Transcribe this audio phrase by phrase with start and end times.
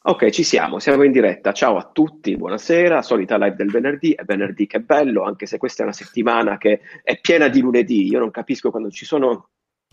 [0.00, 1.52] Ok, ci siamo, siamo in diretta.
[1.52, 3.02] Ciao a tutti, buonasera.
[3.02, 4.12] Solita live del venerdì.
[4.12, 7.60] È venerdì che è bello, anche se questa è una settimana che è piena di
[7.60, 8.06] lunedì.
[8.06, 9.50] Io non capisco quando ci sono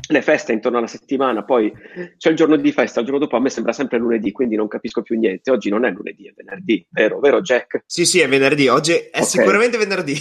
[0.10, 1.74] le feste intorno alla settimana, poi
[2.18, 4.68] c'è il giorno di festa, il giorno dopo a me sembra sempre lunedì, quindi non
[4.68, 5.50] capisco più niente.
[5.50, 7.20] Oggi non è lunedì, è venerdì, vero?
[7.20, 7.82] Vero Jack?
[7.88, 8.68] Sì, sì, è venerdì.
[8.68, 9.26] Oggi è Ok.
[9.26, 10.16] sicuramente venerdì.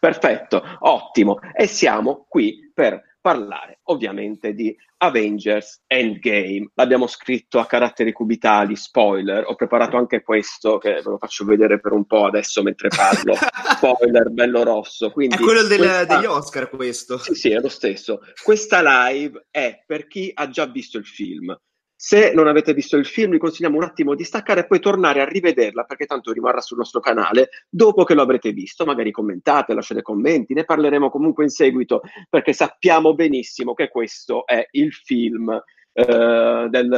[0.00, 1.38] Perfetto, ottimo.
[1.54, 6.70] E siamo qui per parlare ovviamente di Avengers Endgame.
[6.74, 9.44] L'abbiamo scritto a caratteri cubitali, spoiler.
[9.46, 13.34] Ho preparato anche questo che ve lo faccio vedere per un po' adesso mentre parlo.
[13.76, 15.10] spoiler, bello rosso.
[15.10, 17.18] Quindi È quello del- questa- degli Oscar questo.
[17.18, 18.20] Sì, sì, è lo stesso.
[18.42, 21.56] Questa live è per chi ha già visto il film.
[22.02, 25.20] Se non avete visto il film, vi consigliamo un attimo di staccare e poi tornare
[25.20, 28.86] a rivederla, perché tanto rimarrà sul nostro canale dopo che lo avrete visto.
[28.86, 34.66] Magari commentate, lasciate commenti, ne parleremo comunque in seguito, perché sappiamo benissimo che questo è
[34.70, 35.50] il film.
[35.92, 36.92] eh, del,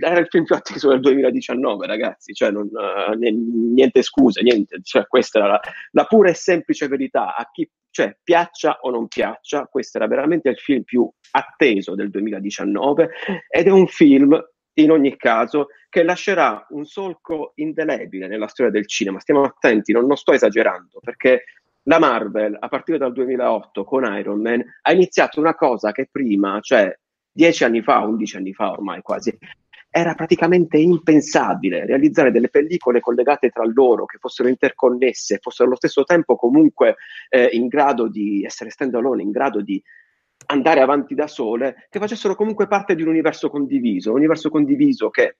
[0.00, 2.32] era il film più atteso del 2019, ragazzi.
[2.32, 4.80] Cioè, non, eh, niente scuse, niente.
[4.82, 7.36] Cioè, questa era la, la pura e semplice verità.
[7.36, 12.10] A chi cioè, piaccia o non piaccia, questo era veramente il film più atteso del
[12.10, 13.10] 2019
[13.48, 14.38] ed è un film
[14.78, 19.20] in ogni caso che lascerà un solco indelebile nella storia del cinema.
[19.20, 21.44] Stiamo attenti, non, non sto esagerando, perché
[21.84, 26.58] la Marvel, a partire dal 2008 con Iron Man, ha iniziato una cosa che prima,
[26.60, 26.94] cioè
[27.30, 29.36] dieci anni fa, undici anni fa ormai quasi,
[29.88, 36.04] era praticamente impensabile realizzare delle pellicole collegate tra loro, che fossero interconnesse, fossero allo stesso
[36.04, 36.96] tempo comunque
[37.30, 39.82] eh, in grado di essere stand alone, in grado di
[40.46, 45.10] andare avanti da sole, che facessero comunque parte di un universo condiviso, un universo condiviso
[45.10, 45.38] che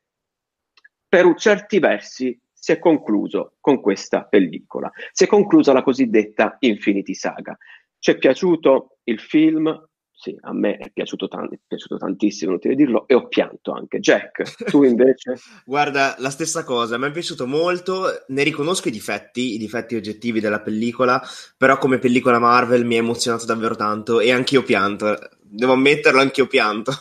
[1.08, 4.90] per certi versi si è concluso con questa pellicola.
[5.12, 7.56] Si è conclusa la cosiddetta Infinity Saga.
[7.98, 9.85] Ci è piaciuto il film?
[10.18, 14.00] Sì, a me è piaciuto, tan- è piaciuto tantissimo, inutile dirlo, e ho pianto anche.
[14.00, 15.34] Jack, tu invece?
[15.66, 20.40] Guarda, la stessa cosa, mi è piaciuto molto, ne riconosco i difetti, i difetti oggettivi
[20.40, 21.22] della pellicola,
[21.58, 26.46] però come pellicola Marvel mi ha emozionato davvero tanto e anch'io pianto, devo ammetterlo, anch'io
[26.46, 26.92] pianto.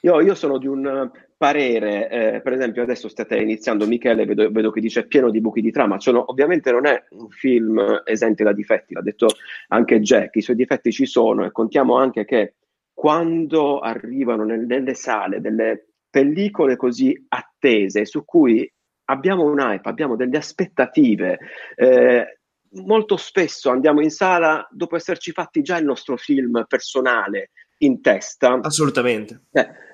[0.00, 1.10] Io, io sono di un
[1.40, 5.62] parere, eh, per esempio adesso state iniziando, Michele vedo, vedo che dice pieno di buchi
[5.62, 9.28] di trama, Cioè, no, ovviamente non è un film esente da difetti, l'ha detto
[9.68, 12.56] anche Jack, i suoi difetti ci sono e contiamo anche che
[12.92, 18.70] quando arrivano nel- nelle sale delle pellicole così attese su cui
[19.06, 21.38] abbiamo un hype, abbiamo delle aspettative,
[21.74, 22.40] eh,
[22.72, 28.58] molto spesso andiamo in sala dopo esserci fatti già il nostro film personale in testa.
[28.60, 29.44] Assolutamente.
[29.52, 29.88] Eh,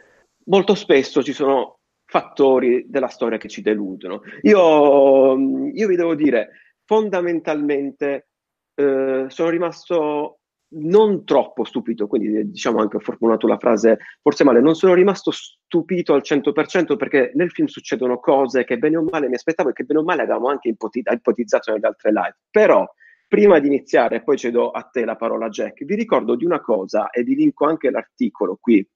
[0.47, 4.23] molto spesso ci sono fattori della storia che ci deludono.
[4.43, 6.51] Io, mh, io vi devo dire,
[6.85, 8.29] fondamentalmente
[8.75, 14.45] eh, sono rimasto non troppo stupito, quindi eh, diciamo anche ho formulato la frase forse
[14.45, 19.03] male, non sono rimasto stupito al 100% perché nel film succedono cose che bene o
[19.03, 22.37] male mi aspettavo e che bene o male avevamo anche ipoti- ipotizzato nelle altre live.
[22.51, 22.85] Però
[23.29, 27.11] prima di iniziare, poi cedo a te la parola Jack, vi ricordo di una cosa
[27.11, 28.87] e vi linko anche l'articolo qui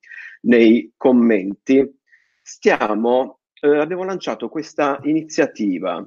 [0.43, 1.99] nei commenti.
[2.43, 6.07] Stiamo, eh, abbiamo lanciato questa iniziativa,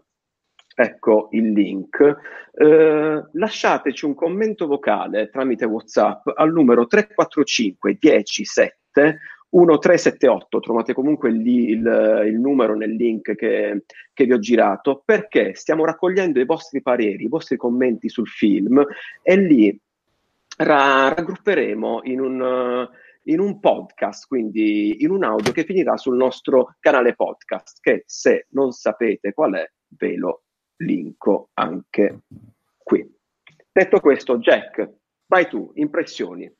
[0.75, 2.17] ecco il link.
[2.53, 9.19] Eh, lasciateci un commento vocale tramite WhatsApp al numero 345 10 7
[9.53, 10.59] 1378.
[10.59, 15.85] Trovate comunque lì il, il numero nel link che, che vi ho girato perché stiamo
[15.85, 18.83] raccogliendo i vostri pareri, i vostri commenti sul film
[19.21, 19.79] e lì
[20.57, 22.89] ra- raggrupperemo in un,
[23.23, 28.47] in un podcast, quindi in un audio che finirà sul nostro canale podcast, che se
[28.49, 30.43] non sapete qual è, ve lo
[30.77, 32.21] linko anche
[32.77, 33.09] qui.
[33.71, 34.89] Detto questo, Jack,
[35.27, 36.51] vai tu, impressioni.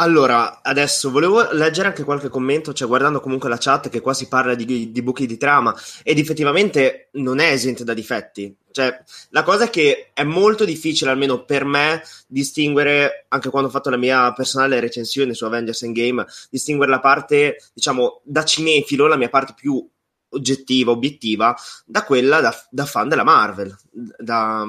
[0.00, 4.28] Allora, adesso volevo leggere anche qualche commento, cioè guardando comunque la chat che qua si
[4.28, 8.56] parla di, di buchi di trama ed effettivamente non è esente da difetti.
[8.70, 8.98] Cioè,
[9.28, 13.90] la cosa è che è molto difficile, almeno per me, distinguere, anche quando ho fatto
[13.90, 19.28] la mia personale recensione su Avengers Endgame, distinguere la parte, diciamo, da cinefilo, la mia
[19.28, 19.86] parte più
[20.30, 21.54] oggettiva, obiettiva,
[21.84, 24.64] da quella da, da fan della Marvel, da,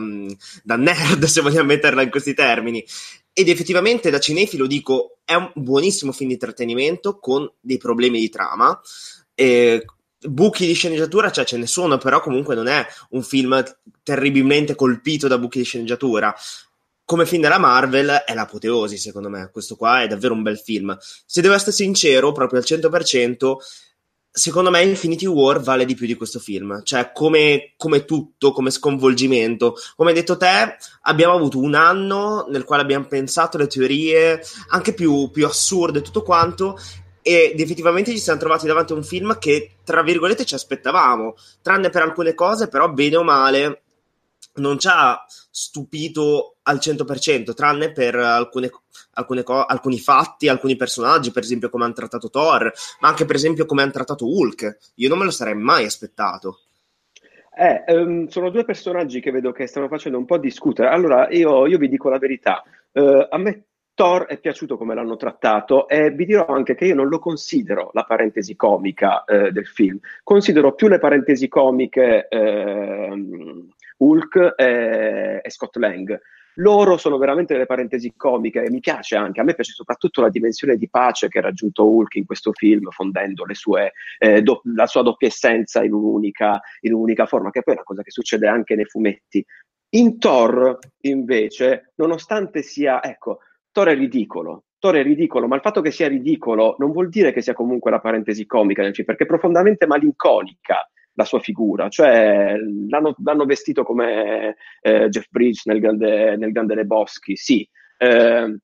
[0.64, 2.84] da nerd, se vogliamo metterla in questi termini.
[3.34, 8.30] Ed effettivamente da cinefilo dico è un buonissimo film di intrattenimento con dei problemi di
[8.30, 8.80] trama.
[9.34, 9.86] Eh,
[10.20, 13.64] buchi di sceneggiatura, cioè ce ne sono, però comunque non è un film
[14.04, 16.36] terribilmente colpito da buchi di sceneggiatura.
[17.06, 19.50] Come film della Marvel è l'apoteosi, secondo me.
[19.52, 20.96] Questo qua è davvero un bel film.
[21.00, 23.56] Se devo essere sincero, proprio al 100%,
[24.32, 26.82] secondo me Infinity War vale di più di questo film.
[26.84, 29.76] Cioè, come, come tutto, come sconvolgimento.
[29.96, 34.94] Come hai detto te, abbiamo avuto un anno nel quale abbiamo pensato le teorie anche
[34.94, 36.78] più, più assurde, tutto quanto,
[37.22, 41.90] ed effettivamente ci siamo trovati davanti a un film che, tra virgolette, ci aspettavamo, tranne
[41.90, 43.82] per alcune cose, però bene o male
[44.54, 48.70] non ci ha stupito al 100%, tranne per alcune,
[49.14, 53.36] alcune co- alcuni fatti, alcuni personaggi, per esempio come hanno trattato Thor, ma anche per
[53.36, 54.78] esempio come hanno trattato Hulk.
[54.96, 56.60] Io non me lo sarei mai aspettato.
[57.54, 60.90] Eh, um, sono due personaggi che vedo che stanno facendo un po' discutere.
[60.90, 62.64] Allora, io, io vi dico la verità.
[62.94, 66.96] Uh, a me Thor è piaciuto come l'hanno trattato e vi dirò anche che io
[66.96, 73.26] non lo considero la parentesi comica eh, del film, considero più le parentesi comiche eh,
[73.98, 76.20] Hulk e, e, Scott Lang.
[76.56, 80.30] Loro sono veramente delle parentesi comiche e mi piace anche, a me piace soprattutto la
[80.30, 84.86] dimensione di pace che ha raggiunto Hulk in questo film, fondendo sue, eh, do, la
[84.86, 88.48] sua doppia essenza in un'unica, in un'unica forma, che poi è una cosa che succede
[88.48, 89.46] anche nei fumetti.
[89.94, 93.40] In Thor, invece, nonostante sia, ecco,
[93.72, 94.66] Thor è ridicolo.
[94.80, 97.92] Thor è ridicolo, ma il fatto che sia ridicolo non vuol dire che sia comunque
[97.92, 102.56] la parentesi comica del film, perché è profondamente malinconica la sua figura, cioè
[102.88, 107.68] l'hanno, l'hanno vestito come eh, Jeff Bridge nel grande, nel grande Lebowski, sì,
[107.98, 108.58] eh,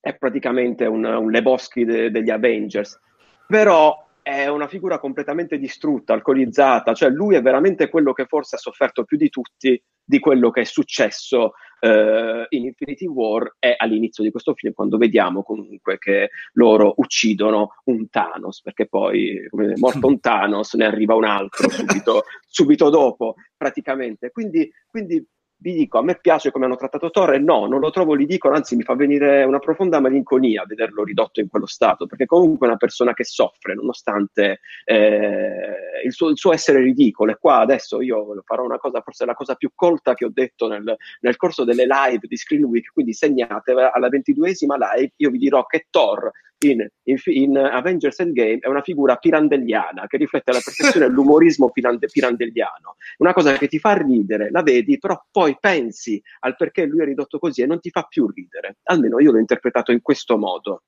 [0.00, 2.98] è praticamente un, un Lebowski de, degli Avengers,
[3.46, 8.58] però è una figura completamente distrutta, alcolizzata, cioè lui è veramente quello che forse ha
[8.58, 14.24] sofferto più di tutti di quello che è successo uh, in Infinity War e all'inizio
[14.24, 20.08] di questo film quando vediamo comunque che loro uccidono un Thanos perché poi come morto
[20.08, 24.32] un Thanos ne arriva un altro subito, subito dopo praticamente.
[24.32, 25.24] Quindi, quindi
[25.58, 28.76] vi dico, a me piace come hanno trattato Torre, no, non lo trovo ridicolo, anzi
[28.76, 32.78] mi fa venire una profonda malinconia vederlo ridotto in quello stato, perché comunque è una
[32.78, 37.32] persona che soffre, nonostante eh, il, suo, il, suo, essere ridicolo.
[37.32, 40.68] E qua adesso io farò una cosa, forse la cosa più colta che ho detto
[40.68, 45.38] nel, nel corso delle live di Screen Week, quindi segnate alla ventiduesima live, io vi
[45.38, 50.60] dirò che Thor in, in, in, Avengers Endgame è una figura pirandelliana che riflette alla
[50.64, 52.96] perfezione l'umorismo pirande, pirandelliano.
[53.18, 57.04] Una cosa che ti fa ridere, la vedi, però poi pensi al perché lui è
[57.04, 58.78] ridotto così e non ti fa più ridere.
[58.84, 60.82] Almeno io l'ho interpretato in questo modo.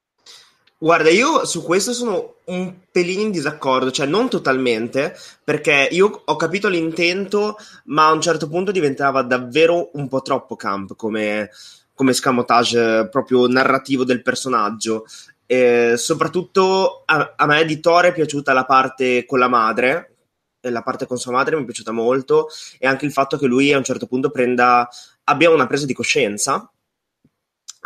[0.81, 5.13] Guarda, io su questo sono un pelino in disaccordo, cioè non totalmente,
[5.43, 7.57] perché io ho capito l'intento,
[7.87, 11.51] ma a un certo punto diventava davvero un po' troppo camp come,
[11.95, 15.05] come scamotage proprio narrativo del personaggio.
[15.51, 20.17] Eh, soprattutto a, a, me di Thor è piaciuta la parte con la madre,
[20.61, 22.49] la parte con sua madre mi è piaciuta molto,
[22.79, 24.87] e anche il fatto che lui a un certo punto prenda,
[25.25, 26.71] abbia una presa di coscienza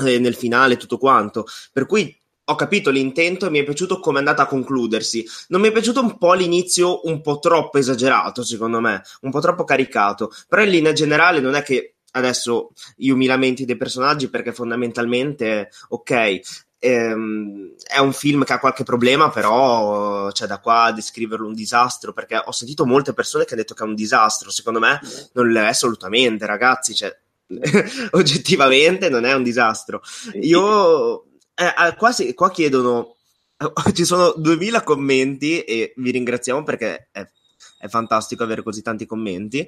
[0.05, 1.47] eh, nel finale, tutto quanto.
[1.73, 5.25] Per cui ho capito l'intento e mi è piaciuto come è andata a concludersi.
[5.49, 9.39] Non mi è piaciuto un po' l'inizio un po' troppo esagerato, secondo me, un po'
[9.39, 14.29] troppo caricato, però in linea generale non è che adesso io mi lamenti dei personaggi
[14.29, 16.41] perché fondamentalmente, ok,
[16.85, 21.47] Ehm, è un film che ha qualche problema, però c'è cioè, da qua a descriverlo
[21.47, 24.81] un disastro, perché ho sentito molte persone che hanno detto che è un disastro, secondo
[24.81, 24.99] me
[25.35, 27.17] non lo è assolutamente, ragazzi, cioè,
[28.13, 30.03] oggettivamente non è un disastro.
[30.41, 33.15] Io, eh, qua, si, qua chiedono,
[33.95, 37.25] ci sono 2000 commenti e vi ringraziamo perché è,
[37.79, 39.65] è fantastico avere così tanti commenti.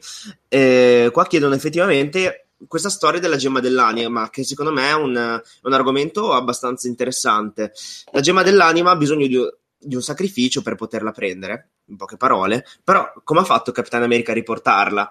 [0.48, 5.72] Eh, qua chiedono effettivamente questa storia della gemma dell'anima, che secondo me è un, un
[5.72, 7.72] argomento abbastanza interessante.
[8.12, 9.38] La gemma dell'anima ha bisogno di,
[9.78, 14.32] di, un sacrificio per poterla prendere, in poche parole, però come ha fatto Capitan America
[14.32, 15.10] a riportarla?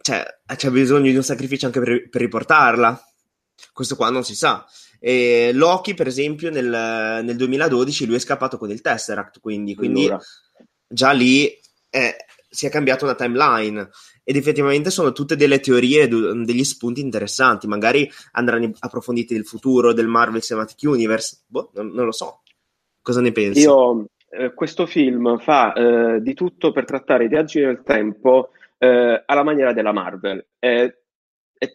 [0.00, 3.02] Cioè, c'è bisogno di un sacrificio anche per, per riportarla?
[3.72, 4.66] Questo qua non si sa.
[5.00, 6.68] E Loki, per esempio, nel,
[7.24, 10.20] nel, 2012 lui è scappato con il Tesseract, quindi, quindi allora.
[10.86, 11.48] già lì
[11.90, 12.16] eh,
[12.48, 13.88] si è cambiata una timeline
[14.28, 20.06] ed effettivamente sono tutte delle teorie, degli spunti interessanti, magari andranno approfonditi del futuro del
[20.06, 22.42] Marvel Cinematic Universe, boh, non, non lo so.
[23.00, 23.60] Cosa ne pensi?
[23.60, 29.22] Io, eh, questo film fa eh, di tutto per trattare i viaggi nel tempo eh,
[29.24, 30.44] alla maniera della Marvel.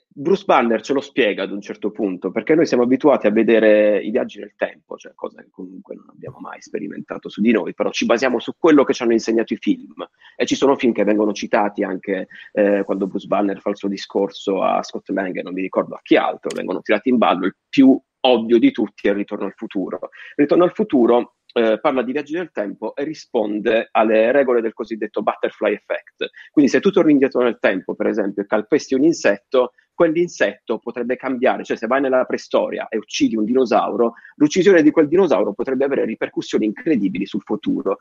[0.07, 3.99] Bruce Banner ce lo spiega ad un certo punto, perché noi siamo abituati a vedere
[3.99, 7.73] i viaggi nel tempo, cioè cosa che comunque non abbiamo mai sperimentato su di noi,
[7.73, 10.07] però ci basiamo su quello che ci hanno insegnato i film.
[10.35, 13.89] E ci sono film che vengono citati anche eh, quando Bruce Banner fa il suo
[13.89, 17.45] discorso a Scott Lang, non mi ricordo a chi altro, vengono tirati in ballo.
[17.45, 19.99] Il più ovvio di tutti è il Ritorno al futuro.
[20.01, 24.73] Il Ritorno al futuro eh, parla di viaggi nel tempo e risponde alle regole del
[24.73, 26.29] cosiddetto butterfly effect.
[26.51, 31.15] Quindi se tu torni indietro nel tempo, per esempio, e calpesti un insetto, quell'insetto potrebbe
[31.15, 35.85] cambiare, cioè se vai nella preistoria e uccidi un dinosauro, l'uccisione di quel dinosauro potrebbe
[35.85, 37.99] avere ripercussioni incredibili sul futuro.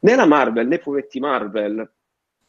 [0.00, 1.88] Nella Marvel, nei fumetti Marvel,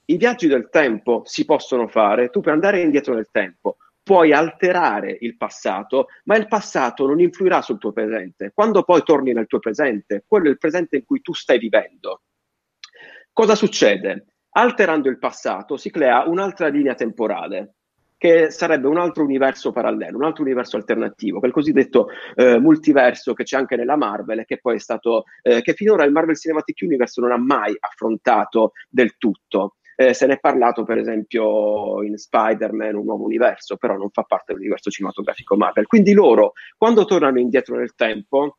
[0.06, 5.18] i viaggi del tempo si possono fare, tu puoi andare indietro nel tempo, puoi alterare
[5.22, 8.52] il passato, ma il passato non influirà sul tuo presente.
[8.54, 12.22] Quando poi torni nel tuo presente, quello è il presente in cui tu stai vivendo.
[13.32, 14.26] Cosa succede?
[14.56, 17.76] Alterando il passato si crea un'altra linea temporale
[18.24, 23.44] che sarebbe un altro universo parallelo, un altro universo alternativo, quel cosiddetto eh, multiverso che
[23.44, 26.80] c'è anche nella Marvel e che poi è stato, eh, che finora il Marvel Cinematic
[26.84, 29.76] Universe non ha mai affrontato del tutto.
[29.96, 34.24] Eh, se ne è parlato per esempio in Spider-Man, un nuovo universo, però non fa
[34.24, 35.88] parte dell'universo cinematografico Marvel.
[35.88, 38.58] Quindi loro, quando tornano indietro nel tempo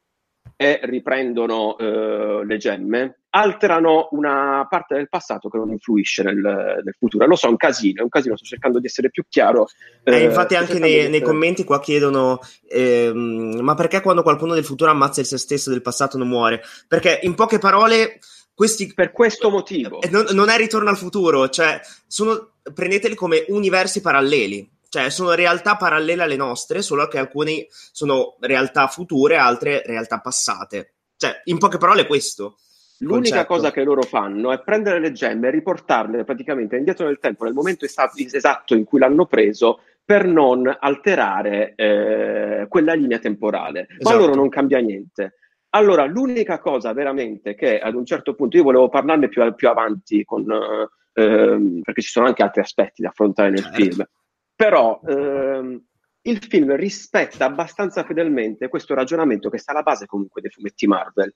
[0.56, 6.94] e riprendono eh, le gemme, alterano una parte del passato che non influisce nel, nel,
[6.96, 7.26] futuro.
[7.26, 9.66] Lo so, è un casino, è un casino, sto cercando di essere più chiaro.
[10.04, 11.08] Eh, eh, infatti anche nei, essere...
[11.08, 12.38] nei, commenti qua chiedono,
[12.68, 16.62] ehm, ma perché quando qualcuno del futuro ammazza il se stesso del passato non muore?
[16.86, 18.20] Perché in poche parole
[18.54, 20.00] questi, per questo motivo.
[20.00, 25.32] Eh, non, non, è ritorno al futuro, cioè sono, prendeteli come universi paralleli, cioè sono
[25.32, 30.94] realtà parallele alle nostre, solo che alcune sono realtà future, altre realtà passate.
[31.16, 32.58] Cioè, in poche parole, questo.
[32.98, 33.54] L'unica concetto.
[33.54, 37.52] cosa che loro fanno è prendere le gemme e riportarle praticamente indietro nel tempo, nel
[37.52, 43.88] momento esatto in cui l'hanno preso, per non alterare eh, quella linea temporale.
[43.88, 44.10] Esatto.
[44.10, 45.34] Ma loro non cambia niente.
[45.74, 50.24] Allora, l'unica cosa veramente che ad un certo punto io volevo parlarne più, più avanti,
[50.24, 50.46] con,
[51.12, 53.76] ehm, perché ci sono anche altri aspetti da affrontare nel certo.
[53.76, 54.04] film,
[54.54, 55.84] però ehm,
[56.22, 61.34] il film rispetta abbastanza fedelmente questo ragionamento che sta alla base comunque dei fumetti Marvel,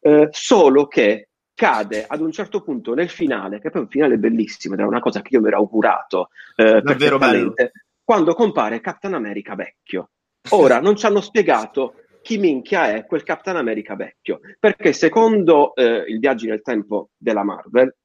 [0.00, 4.18] eh, solo che cade ad un certo punto nel finale, che poi è un finale
[4.18, 7.54] bellissimo ed era una cosa che io mi ero augurato eh, davvero bello
[8.04, 10.10] quando compare Captain America vecchio.
[10.50, 11.94] Ora non ci hanno spiegato
[12.28, 14.40] chi minchia è quel Captain America vecchio.
[14.60, 17.96] Perché secondo eh, il viaggio nel tempo della Marvel,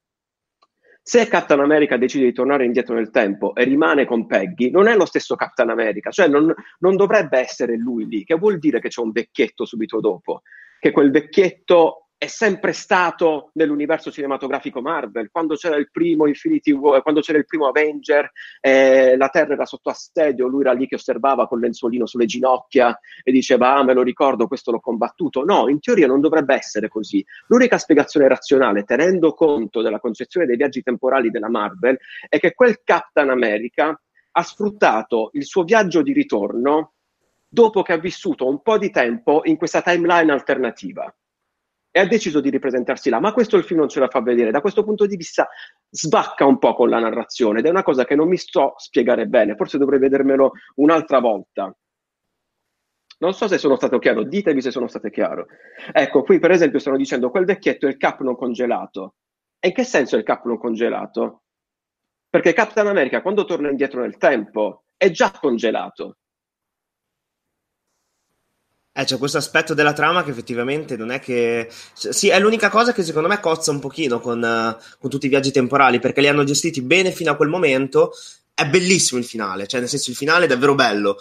[1.02, 4.96] se Captain America decide di tornare indietro nel tempo e rimane con Peggy, non è
[4.96, 8.88] lo stesso Captain America, cioè non, non dovrebbe essere lui lì, che vuol dire che
[8.88, 10.44] c'è un vecchietto subito dopo,
[10.80, 15.30] che quel vecchietto è sempre stato nell'universo cinematografico Marvel.
[15.30, 19.66] Quando c'era il primo Infinity War, quando c'era il primo Avenger, eh, la Terra era
[19.66, 23.94] sotto assedio, lui era lì che osservava col lenzuolino sulle ginocchia e diceva: Ah, me
[23.94, 25.44] lo ricordo, questo l'ho combattuto.
[25.44, 27.26] No, in teoria non dovrebbe essere così.
[27.48, 31.98] L'unica spiegazione razionale, tenendo conto della concezione dei viaggi temporali della Marvel,
[32.30, 34.00] è che quel Captain America
[34.36, 36.94] ha sfruttato il suo viaggio di ritorno
[37.50, 41.14] dopo che ha vissuto un po' di tempo in questa timeline alternativa
[41.96, 44.50] e ha deciso di ripresentarsi là, ma questo il film non ce la fa vedere.
[44.50, 45.48] Da questo punto di vista
[45.92, 49.28] sbacca un po' con la narrazione ed è una cosa che non mi sto spiegare
[49.28, 51.72] bene, forse dovrei vedermelo un'altra volta.
[53.20, 55.46] Non so se sono stato chiaro, ditemi se sono stato chiaro.
[55.92, 59.18] Ecco, qui per esempio stanno dicendo quel vecchietto è il cap non congelato.
[59.60, 61.44] E in che senso è il cap non congelato?
[62.28, 66.18] Perché Captain America quando torna indietro nel tempo è già congelato.
[68.96, 71.68] Eh, c'è questo aspetto della trama che effettivamente non è che...
[71.94, 75.30] Sì, è l'unica cosa che secondo me cozza un pochino con, uh, con tutti i
[75.30, 78.12] viaggi temporali, perché li hanno gestiti bene fino a quel momento.
[78.54, 81.18] È bellissimo il finale, cioè nel senso il finale è davvero bello,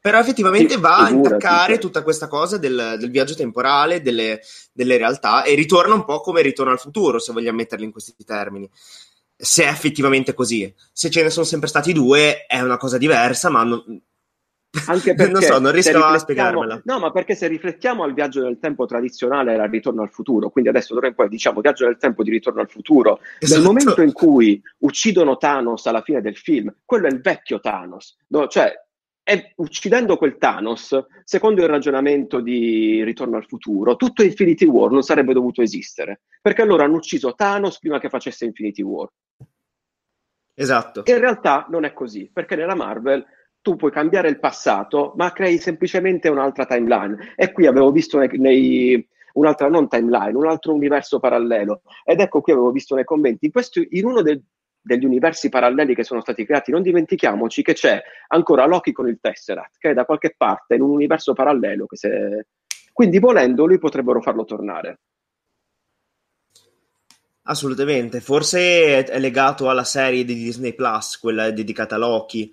[0.00, 4.40] però effettivamente va a intaccare tutta questa cosa del, del viaggio temporale, delle,
[4.72, 8.14] delle realtà e ritorna un po' come ritorno al futuro, se vogliamo metterli in questi
[8.24, 8.70] termini
[9.36, 10.72] se è effettivamente così.
[10.92, 14.00] Se ce ne sono sempre stati due è una cosa diversa, ma non,
[14.86, 16.82] anche perché non so, non riesco a spiegarmela.
[16.84, 20.50] No, ma perché se riflettiamo al viaggio del tempo tradizionale era il ritorno al futuro,
[20.50, 23.20] quindi adesso dovremmo poi diciamo viaggio del tempo di ritorno al futuro.
[23.38, 23.60] Esatto.
[23.60, 28.16] Nel momento in cui uccidono Thanos alla fine del film, quello è il vecchio Thanos,
[28.28, 28.46] no?
[28.48, 28.72] cioè
[29.26, 35.02] è, uccidendo quel Thanos, secondo il ragionamento di Ritorno al futuro, tutto Infinity War non
[35.02, 39.08] sarebbe dovuto esistere, perché allora hanno ucciso Thanos prima che facesse Infinity War.
[40.54, 41.02] Esatto.
[41.06, 43.26] In realtà non è così, perché nella Marvel
[43.66, 47.32] tu puoi cambiare il passato, ma crei semplicemente un'altra timeline.
[47.34, 51.82] E qui avevo visto nei, nei un'altra non timeline, un altro universo parallelo.
[52.04, 54.40] Ed ecco qui avevo visto nei commenti, in, questo, in uno del,
[54.80, 59.18] degli universi paralleli che sono stati creati, non dimentichiamoci che c'è ancora Loki con il
[59.20, 61.88] Tesseract, che è da qualche parte in un universo parallelo.
[61.90, 62.46] Se...
[62.92, 65.00] Quindi volendo lui potrebbero farlo tornare.
[67.48, 72.52] Assolutamente, forse è legato alla serie di Disney Plus, quella dedicata a Loki.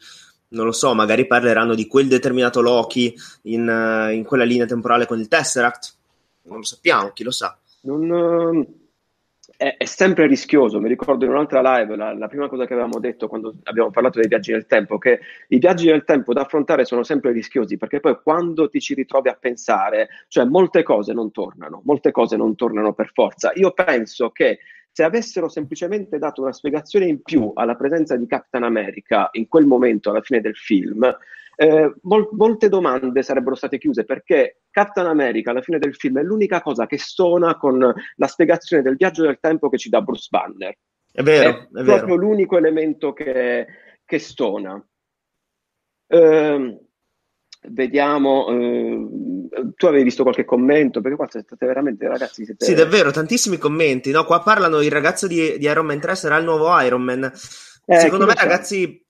[0.53, 5.05] Non lo so, magari parleranno di quel determinato Loki in, uh, in quella linea temporale
[5.05, 5.93] con il Tesseract.
[6.43, 7.57] Non lo sappiamo, chi lo sa.
[7.81, 8.63] Non,
[9.57, 10.79] è, è, sempre rischioso.
[10.79, 14.19] Mi ricordo in un'altra live la, la, prima cosa che avevamo detto quando abbiamo parlato
[14.19, 15.19] dei viaggi nel tempo, che
[15.49, 19.29] i viaggi nel tempo da affrontare sono sempre rischiosi perché poi quando ti ci ritrovi
[19.29, 23.51] a pensare, cioè molte cose non tornano, molte cose non tornano per forza.
[23.55, 24.59] Io penso che
[24.93, 29.65] se avessero semplicemente dato una spiegazione in più alla presenza di Captain America in quel
[29.65, 31.03] momento, alla fine del film,
[31.55, 36.21] eh, mol- molte domande sarebbero state chiuse perché Captain America alla fine del film è
[36.21, 40.27] l'unica cosa che stona con la spiegazione del viaggio del tempo che ci dà Bruce
[40.29, 40.77] Banner.
[41.11, 42.15] È vero, è, è proprio vero.
[42.15, 43.65] l'unico elemento che,
[44.05, 44.79] che stona.
[46.05, 46.82] Eh,
[47.69, 48.47] vediamo.
[48.49, 49.07] Eh,
[49.75, 51.01] tu avevi visto qualche commento?
[51.01, 52.45] Perché qua siete veramente, ragazzi.
[52.45, 52.65] Siete...
[52.65, 54.11] Sì, davvero, tantissimi commenti.
[54.11, 57.23] No, qua parlano il ragazzo di, di Iron Man 3 sarà il nuovo Iron Man.
[57.85, 59.03] Eh, Secondo me, ragazzi,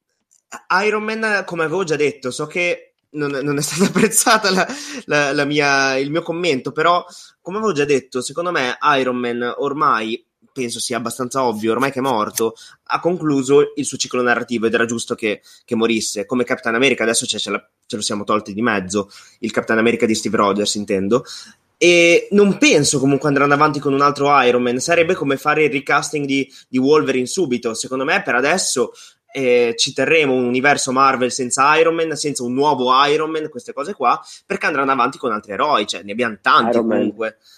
[0.85, 4.67] Iron Man, come avevo già detto, so che non, non è stata apprezzata la,
[5.05, 7.03] la, la mia, il mio commento, però,
[7.41, 11.99] come avevo già detto, secondo me Iron Man ormai penso sia abbastanza ovvio, ormai che
[11.99, 16.25] è morto, ha concluso il suo ciclo narrativo ed era giusto che, che morisse.
[16.25, 19.79] Come Capitan America, adesso ce, ce, la, ce, lo siamo tolti di mezzo, il Capitan
[19.79, 21.25] America di Steve Rogers, intendo.
[21.77, 25.71] E non penso comunque andranno avanti con un altro Iron Man, sarebbe come fare il
[25.71, 27.73] recasting di, di Wolverine subito.
[27.73, 28.93] Secondo me, per adesso
[29.33, 33.73] eh, ci terremo un universo Marvel senza Iron Man, senza un nuovo Iron Man, queste
[33.73, 37.37] cose qua, perché andranno avanti con altri eroi, cioè ne abbiamo tanti Iron comunque.
[37.37, 37.51] Man.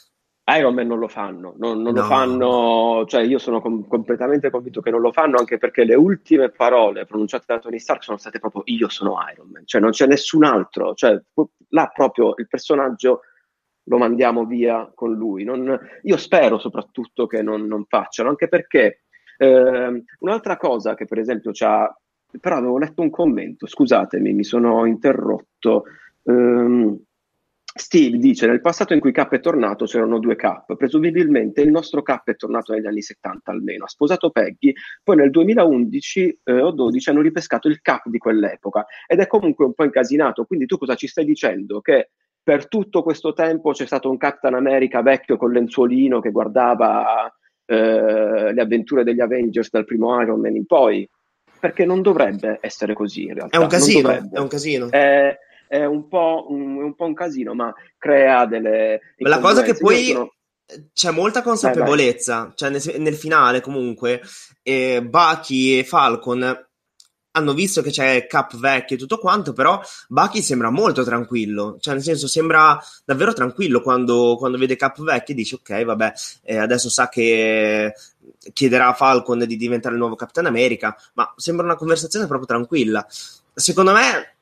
[0.48, 2.02] Iron Man non lo fanno, non, non no.
[2.02, 5.96] lo fanno, cioè io sono com- completamente convinto che non lo fanno anche perché le
[5.96, 9.90] ultime parole pronunciate da Tony Stark sono state proprio io sono Iron Man, cioè non
[9.90, 11.20] c'è nessun altro, cioè
[11.70, 13.22] là proprio il personaggio
[13.86, 15.44] lo mandiamo via con lui.
[15.44, 19.02] Non, io spero soprattutto che non, non facciano, anche perché
[19.38, 21.92] eh, un'altra cosa che per esempio c'ha,
[22.40, 25.86] però avevo letto un commento, scusatemi, mi sono interrotto.
[26.24, 27.00] Um,
[27.78, 30.78] Steve dice: Nel passato in cui Cap è tornato c'erano due Cap.
[30.78, 33.84] Presumibilmente il nostro Cap è tornato negli anni 70 almeno.
[33.84, 34.72] Ha sposato Peggy,
[35.04, 39.66] poi nel 2011 eh, o 12 hanno ripescato il Cap di quell'epoca ed è comunque
[39.66, 40.46] un po' incasinato.
[40.46, 41.82] Quindi tu cosa ci stai dicendo?
[41.82, 42.12] Che
[42.42, 47.30] per tutto questo tempo c'è stato un Captain America vecchio con lenzuolino che guardava
[47.66, 51.06] eh, le avventure degli Avengers dal primo Iron Man in poi?
[51.60, 53.58] Perché non dovrebbe essere così in realtà.
[53.58, 54.12] È un casino.
[54.12, 54.90] È un casino.
[54.90, 55.38] È,
[55.82, 59.02] è un po' un, un, po' un casino, ma crea delle...
[59.18, 60.06] La cosa che poi...
[60.06, 60.34] Sono...
[60.94, 64.20] C'è molta consapevolezza, cioè nel, nel, finale comunque
[64.64, 66.66] eh, Bucky e Falcon
[67.36, 71.94] hanno visto che c'è Cap vecchio e tutto quanto, però Bucky sembra molto tranquillo, cioè
[71.94, 76.58] nel senso sembra davvero tranquillo quando, quando vede Cap vecchio e dice ok vabbè eh,
[76.58, 77.94] adesso sa che
[78.54, 83.06] chiederà a Falcon di diventare il nuovo Capitan America, ma sembra una conversazione proprio tranquilla.
[83.54, 84.35] Secondo me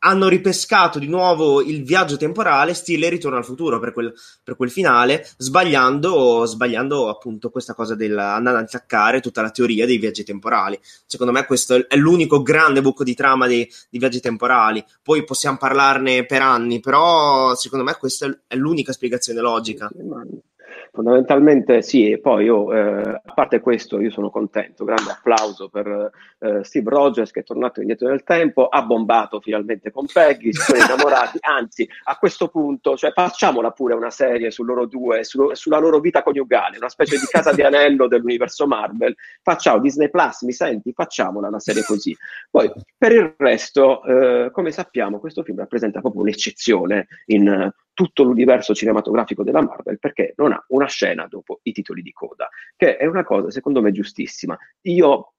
[0.00, 4.12] hanno ripescato di nuovo il viaggio temporale stile Ritorno al futuro per quel,
[4.42, 9.98] per quel finale, sbagliando, sbagliando appunto questa cosa dell'andare ad attaccare tutta la teoria dei
[9.98, 10.78] viaggi temporali.
[11.06, 14.84] Secondo me questo è l'unico grande buco di trama di, di viaggi temporali.
[15.02, 19.90] Poi possiamo parlarne per anni, però secondo me questa è l'unica spiegazione logica.
[20.92, 26.10] Fondamentalmente sì, e poi io, eh, a parte questo, io sono contento, grande applauso per
[26.38, 30.60] eh, Steve Rogers che è tornato indietro nel tempo, ha bombato finalmente con Peggy, si
[30.60, 35.52] sono innamorati, anzi a questo punto cioè, facciamola pure una serie su loro due, su,
[35.54, 40.42] sulla loro vita coniugale, una specie di casa di anello dell'universo Marvel, facciamo Disney Plus,
[40.42, 40.92] mi senti?
[40.92, 42.16] Facciamola una serie così.
[42.50, 48.76] Poi per il resto, eh, come sappiamo, questo film rappresenta proprio un'eccezione in tutto l'universo
[48.76, 53.06] cinematografico della Marvel perché non ha una scena dopo i titoli di coda, che è
[53.06, 54.56] una cosa secondo me giustissima.
[54.82, 55.32] Io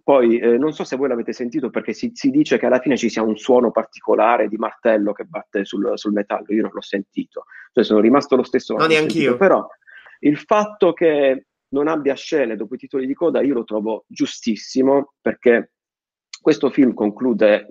[0.00, 2.96] poi eh, non so se voi l'avete sentito perché si, si, dice che alla fine
[2.96, 6.80] ci sia un suono particolare di martello che batte sul, sul metallo, io non l'ho
[6.82, 8.76] sentito, cioè sono rimasto lo stesso.
[8.76, 9.36] Non neanche io.
[9.36, 9.66] Però
[10.20, 15.14] il fatto che non abbia scene dopo i titoli di coda io lo trovo giustissimo
[15.20, 15.72] perché
[16.44, 17.66] questo film conclude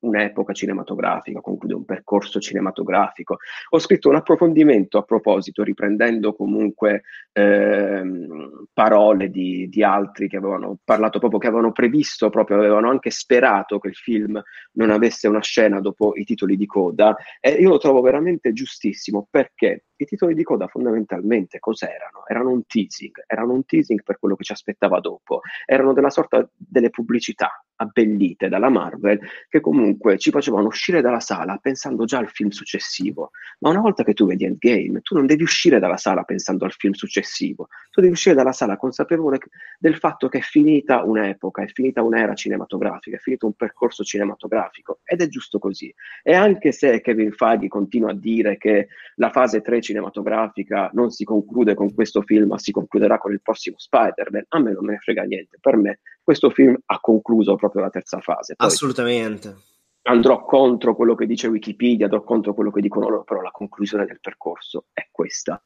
[0.00, 3.38] un'epoca cinematografica, conclude un percorso cinematografico.
[3.70, 10.76] Ho scritto un approfondimento a proposito, riprendendo comunque ehm, parole di, di, altri che avevano
[10.84, 14.38] parlato proprio, che avevano previsto, proprio avevano anche sperato che il film
[14.72, 17.16] non avesse una scena dopo i titoli di coda.
[17.40, 22.26] E io lo trovo veramente giustissimo perché i titoli di coda fondamentalmente cos'erano?
[22.26, 26.48] Erano un teasing, erano un teasing per quello che ci aspettava dopo, erano della sorta
[26.56, 32.28] delle pubblicità abbellite dalla Marvel che comunque ci facevano uscire dalla sala pensando già al
[32.28, 33.30] film successivo.
[33.60, 36.72] Ma una volta che tu vedi Endgame, tu non devi uscire dalla sala pensando al
[36.72, 39.38] film successivo, tu devi uscire dalla sala consapevole
[39.78, 45.00] del fatto che è finita un'epoca, è finita un'era cinematografica, è finito un percorso cinematografico
[45.04, 45.92] ed è giusto così.
[46.22, 51.24] E anche se Kevin Feige continua a dire che la fase 3 cinematografica non si
[51.24, 54.92] conclude con questo film, ma si concluderà con il prossimo Spider-Man, a me non me
[54.92, 55.58] ne frega niente.
[55.60, 58.54] Per me questo film ha concluso proprio la terza fase.
[58.54, 59.56] Poi Assolutamente.
[60.02, 64.06] Andrò contro quello che dice Wikipedia, andrò contro quello che dicono loro, però la conclusione
[64.06, 65.60] del percorso è questa.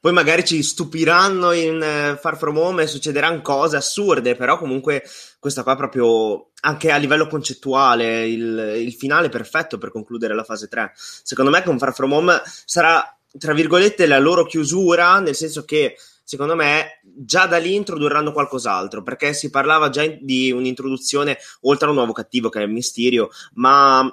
[0.00, 5.02] Poi magari ci stupiranno in uh, Far From Home e succederanno cose assurde, però comunque
[5.40, 10.44] questa qua è proprio anche a livello concettuale il, il finale perfetto per concludere la
[10.44, 10.92] fase 3.
[10.94, 15.96] Secondo me con Far From Home sarà tra virgolette la loro chiusura, nel senso che
[16.24, 21.90] secondo me già da lì introdurranno qualcos'altro, perché si parlava già di un'introduzione oltre a
[21.90, 24.06] un nuovo cattivo che è il Mysterio, ma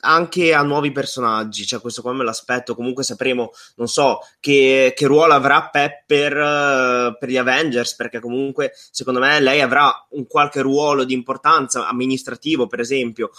[0.00, 5.06] anche a nuovi personaggi, cioè questo qua me l'aspetto, comunque sapremo, non so, che, che
[5.06, 10.60] ruolo avrà Pepper uh, per gli Avengers, perché comunque secondo me lei avrà un qualche
[10.60, 13.30] ruolo di importanza amministrativo, per esempio,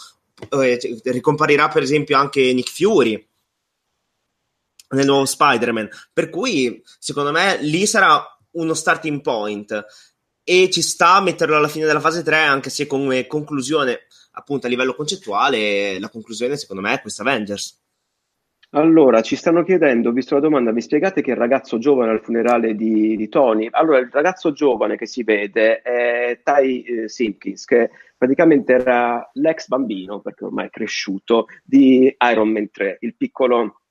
[0.49, 3.27] eh, ricomparirà per esempio anche Nick Fury,
[4.89, 5.89] nel nuovo Spider-Man.
[6.13, 9.85] Per cui, secondo me, lì sarà uno starting point
[10.43, 14.65] e ci sta a metterlo alla fine della fase 3, anche se come conclusione, appunto
[14.65, 17.83] a livello concettuale, la conclusione secondo me è questa Avengers.
[18.71, 22.75] Allora, ci stanno chiedendo, visto la domanda, mi spiegate che il ragazzo giovane al funerale
[22.75, 23.67] di, di Tony?
[23.71, 29.67] Allora, il ragazzo giovane che si vede è Ty eh, Simpkins, che praticamente era l'ex
[29.67, 33.83] bambino, perché ormai è cresciuto, di Iron Man 3, il piccolo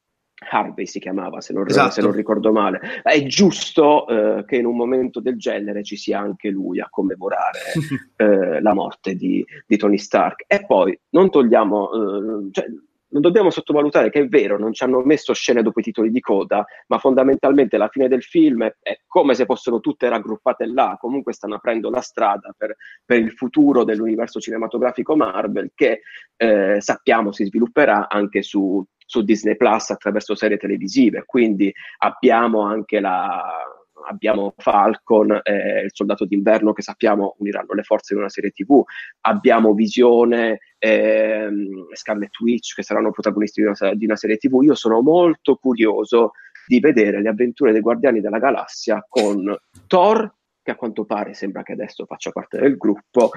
[0.51, 1.93] Harvey si chiamava, se non, esatto.
[1.93, 3.01] se non ricordo male.
[3.03, 7.59] È giusto eh, che in un momento del genere ci sia anche lui a commemorare
[8.17, 10.45] eh, la morte di, di, Tony Stark.
[10.47, 12.67] E poi non togliamo, eh, cioè,
[13.09, 16.21] non dobbiamo sottovalutare che è vero, non ci hanno messo scene dopo i titoli di
[16.21, 21.33] coda, ma fondamentalmente la fine del film è come se fossero tutte raggruppate là, comunque
[21.33, 26.01] stanno aprendo la strada per, per il futuro dell'universo cinematografico Marvel che
[26.37, 33.01] eh, sappiamo si svilupperà anche su, su Disney Plus attraverso serie televisive, quindi abbiamo anche
[33.01, 33.65] la,
[34.09, 38.83] abbiamo Falcon, eh, il soldato d'inverno che sappiamo uniranno le forze in una serie TV,
[39.23, 44.63] abbiamo Visione, ehm, Scarlet Witch che saranno protagonisti di una, di una, serie TV.
[44.63, 46.33] Io sono molto curioso
[46.67, 51.63] di vedere le avventure dei Guardiani della Galassia con Thor, che a quanto pare sembra
[51.63, 53.31] che adesso faccia parte del gruppo,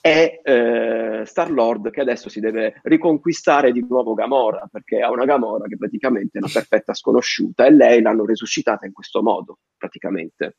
[0.00, 5.24] e eh, Star Lord che adesso si deve riconquistare di nuovo Gamora perché ha una
[5.24, 10.56] Gamora che praticamente è una perfetta sconosciuta e lei l'hanno resuscitata in questo modo praticamente.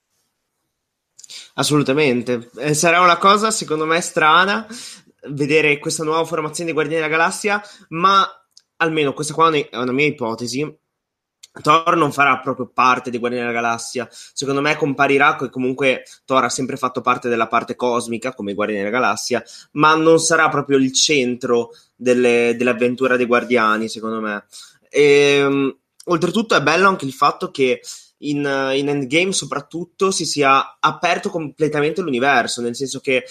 [1.56, 4.66] Assolutamente, eh, sarà una cosa secondo me strana
[5.30, 8.26] vedere questa nuova formazione di Guardiani della Galassia, ma
[8.78, 10.79] almeno questa qua è una mia ipotesi
[11.62, 14.08] Thor non farà proprio parte dei Guardiani della Galassia.
[14.12, 18.98] Secondo me comparirà, comunque Thor ha sempre fatto parte della parte cosmica, come Guardiani della
[18.98, 24.46] Galassia, ma non sarà proprio il centro delle, dell'avventura dei Guardiani, secondo me.
[24.90, 27.82] E, um, oltretutto è bello anche il fatto che
[28.20, 28.40] in,
[28.74, 33.24] in Endgame soprattutto si sia aperto completamente l'universo, nel senso che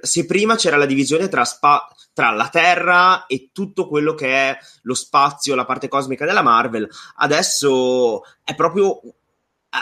[0.00, 4.58] se prima c'era la divisione tra, spa- tra, la Terra e tutto quello che è
[4.82, 9.00] lo spazio, la parte cosmica della Marvel, adesso è proprio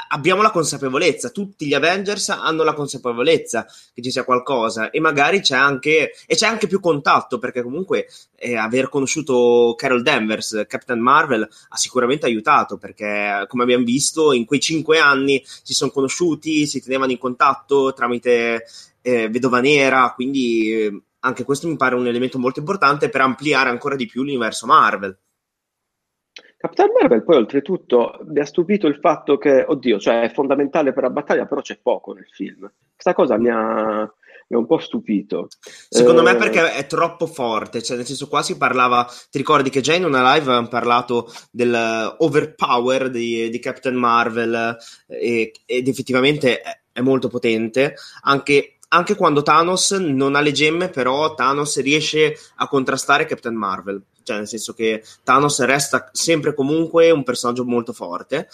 [0.09, 5.41] abbiamo la consapevolezza, tutti gli Avengers hanno la consapevolezza che ci sia qualcosa e magari
[5.41, 11.01] c'è anche, e c'è anche più contatto perché comunque eh, aver conosciuto Carol Danvers, Captain
[11.01, 16.67] Marvel, ha sicuramente aiutato perché come abbiamo visto in quei cinque anni si sono conosciuti,
[16.67, 18.65] si tenevano in contatto tramite
[19.03, 23.69] eh, Vedova Nera, quindi eh, anche questo mi pare un elemento molto importante per ampliare
[23.69, 25.17] ancora di più l'universo Marvel.
[26.57, 31.03] Capitan Marvel poi oltretutto mi ha stupito il fatto che, oddio, cioè è fondamentale per
[31.03, 32.71] la battaglia, però c'è poco nel film.
[32.93, 35.49] Questa cosa mi ha, mi ha un po' stupito.
[35.89, 36.25] Secondo eh...
[36.25, 39.95] me perché è troppo forte, cioè nel senso qua si parlava, ti ricordi che già
[39.95, 47.29] in una live avevamo parlato dell'overpower di, di Captain Marvel e, ed effettivamente è molto
[47.29, 53.55] potente, anche anche quando Thanos non ha le gemme, però Thanos riesce a contrastare Captain
[53.55, 54.03] Marvel.
[54.23, 58.49] Cioè, nel senso che Thanos resta sempre comunque un personaggio molto forte.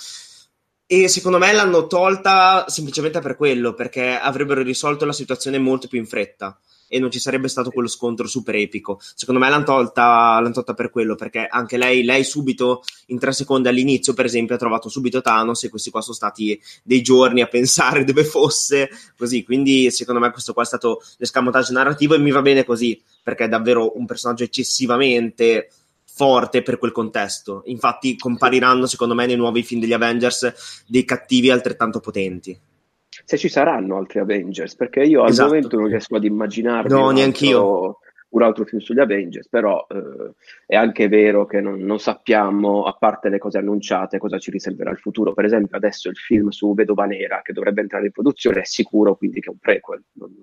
[0.87, 5.99] E secondo me l'hanno tolta semplicemente per quello, perché avrebbero risolto la situazione molto più
[5.99, 8.99] in fretta e non ci sarebbe stato quello scontro super epico.
[9.15, 13.33] Secondo me l'hanno tolta, l'hanno tolta per quello, perché anche lei, lei subito, in tre
[13.33, 17.41] secondi all'inizio, per esempio, ha trovato subito Thanos e questi qua sono stati dei giorni
[17.43, 19.45] a pensare dove fosse, così.
[19.45, 23.45] Quindi secondo me questo qua è stato l'escamotaggio narrativo e mi va bene così, perché
[23.45, 25.71] è davvero un personaggio eccessivamente
[26.05, 27.63] forte per quel contesto.
[27.67, 32.59] Infatti compariranno, secondo me, nei nuovi film degli Avengers dei cattivi altrettanto potenti
[33.29, 35.49] se ci saranno altri Avengers, perché io al esatto.
[35.49, 37.99] momento non riesco ad immaginarmi no, un, altro,
[38.31, 40.33] un altro film sugli Avengers, però eh,
[40.65, 44.93] è anche vero che non, non, sappiamo, a parte le cose annunciate, cosa ci riserverà
[44.93, 45.35] il futuro.
[45.35, 49.15] Per esempio adesso il film su Vedova Nera, che dovrebbe entrare in produzione, è sicuro
[49.15, 50.03] quindi che è un prequel.
[50.13, 50.35] Non,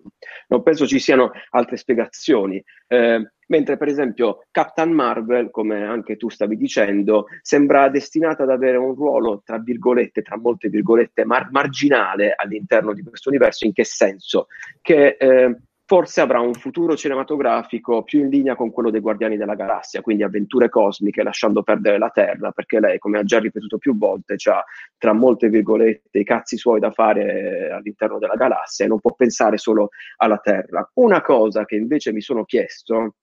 [0.49, 2.63] non penso ci siano altre spiegazioni.
[2.85, 8.77] Eh, Mentre, per esempio, Captain Marvel, come anche tu stavi dicendo, sembra destinata ad avere
[8.77, 13.65] un ruolo, tra virgolette, tra molte virgolette, mar- marginale all'interno di questo universo.
[13.65, 14.47] In che senso?
[14.81, 15.55] Che eh,
[15.85, 20.23] forse avrà un futuro cinematografico più in linea con quello dei Guardiani della Galassia, quindi
[20.23, 24.63] avventure cosmiche, lasciando perdere la Terra, perché lei, come ha già ripetuto più volte, ha
[24.97, 29.57] tra molte virgolette i cazzi suoi da fare all'interno della galassia e non può pensare
[29.57, 30.89] solo alla Terra.
[30.95, 33.13] Una cosa che invece mi sono chiesto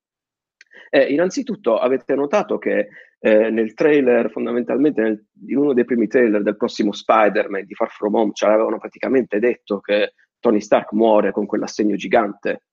[0.90, 2.88] eh, innanzitutto avete notato che
[3.25, 7.88] eh, nel trailer, fondamentalmente nel, in uno dei primi trailer del prossimo Spider-Man di Far
[7.90, 12.64] From Home, ci avevano praticamente detto che Tony Stark muore con quell'assegno gigante.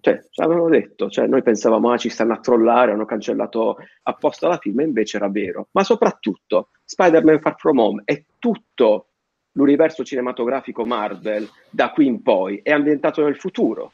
[0.00, 4.48] Cioè, ci avevano detto, cioè, noi pensavamo, ah, ci stanno a trollare, hanno cancellato apposta
[4.48, 5.68] la film, e invece era vero.
[5.72, 9.08] Ma soprattutto, Spider-Man Far From Home è tutto
[9.52, 13.92] l'universo cinematografico Marvel da qui in poi, è ambientato nel futuro.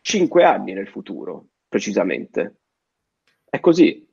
[0.00, 2.58] Cinque anni nel futuro precisamente.
[3.48, 4.06] È così.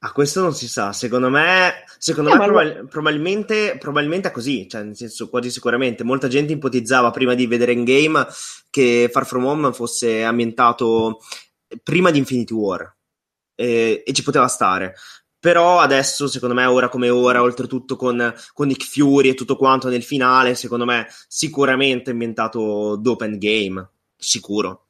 [0.00, 2.86] A questo non si sa, secondo me, secondo eh, me proba- lo...
[2.86, 6.02] probabilmente, probabilmente è così, cioè nel senso quasi sicuramente.
[6.02, 8.26] Molta gente ipotizzava prima di vedere Endgame
[8.70, 11.20] che Far From Home fosse ambientato
[11.84, 12.92] prima di Infinity War
[13.54, 14.96] e, e ci poteva stare.
[15.38, 19.88] Però adesso, secondo me, ora come ora, oltretutto con, con Nick Fury e tutto quanto
[19.88, 24.85] nel finale, secondo me sicuramente ambientato dopo Endgame, sicuro.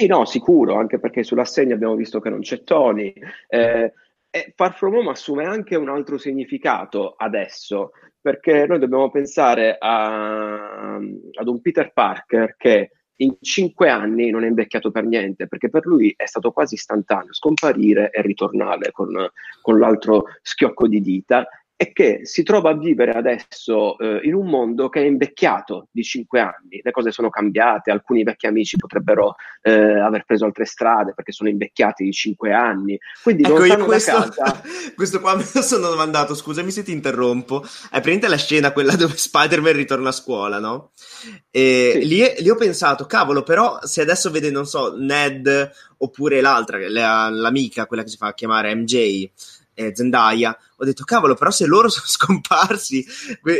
[0.00, 3.12] Sì, no, sicuro, anche perché sull'assegno abbiamo visto che non c'è Tony.
[3.48, 3.92] Eh,
[4.30, 10.94] e Far From Home assume anche un altro significato adesso, perché noi dobbiamo pensare a,
[10.94, 15.84] ad un Peter Parker che in cinque anni non è invecchiato per niente, perché per
[15.84, 19.10] lui è stato quasi istantaneo scomparire e ritornare con,
[19.60, 21.46] con l'altro schiocco di dita
[21.80, 26.02] è che si trova a vivere adesso eh, in un mondo che è invecchiato di
[26.02, 31.14] cinque anni, le cose sono cambiate, alcuni vecchi amici potrebbero eh, aver preso altre strade
[31.14, 34.60] perché sono invecchiati di cinque anni, quindi ecco, io questo, casa...
[34.94, 38.94] questo qua me lo sono domandato, scusami se ti interrompo, hai presente la scena quella
[38.94, 40.90] dove Spider-Man ritorna a scuola, no?
[41.50, 42.06] E sì.
[42.06, 46.78] lì, lì, ho pensato, cavolo, però se adesso vede, non so, Ned oppure l'altra,
[47.30, 49.30] l'amica, quella che si fa chiamare MJ,
[49.80, 53.04] eh, Zendaya, ho detto cavolo, però se loro sono scomparsi,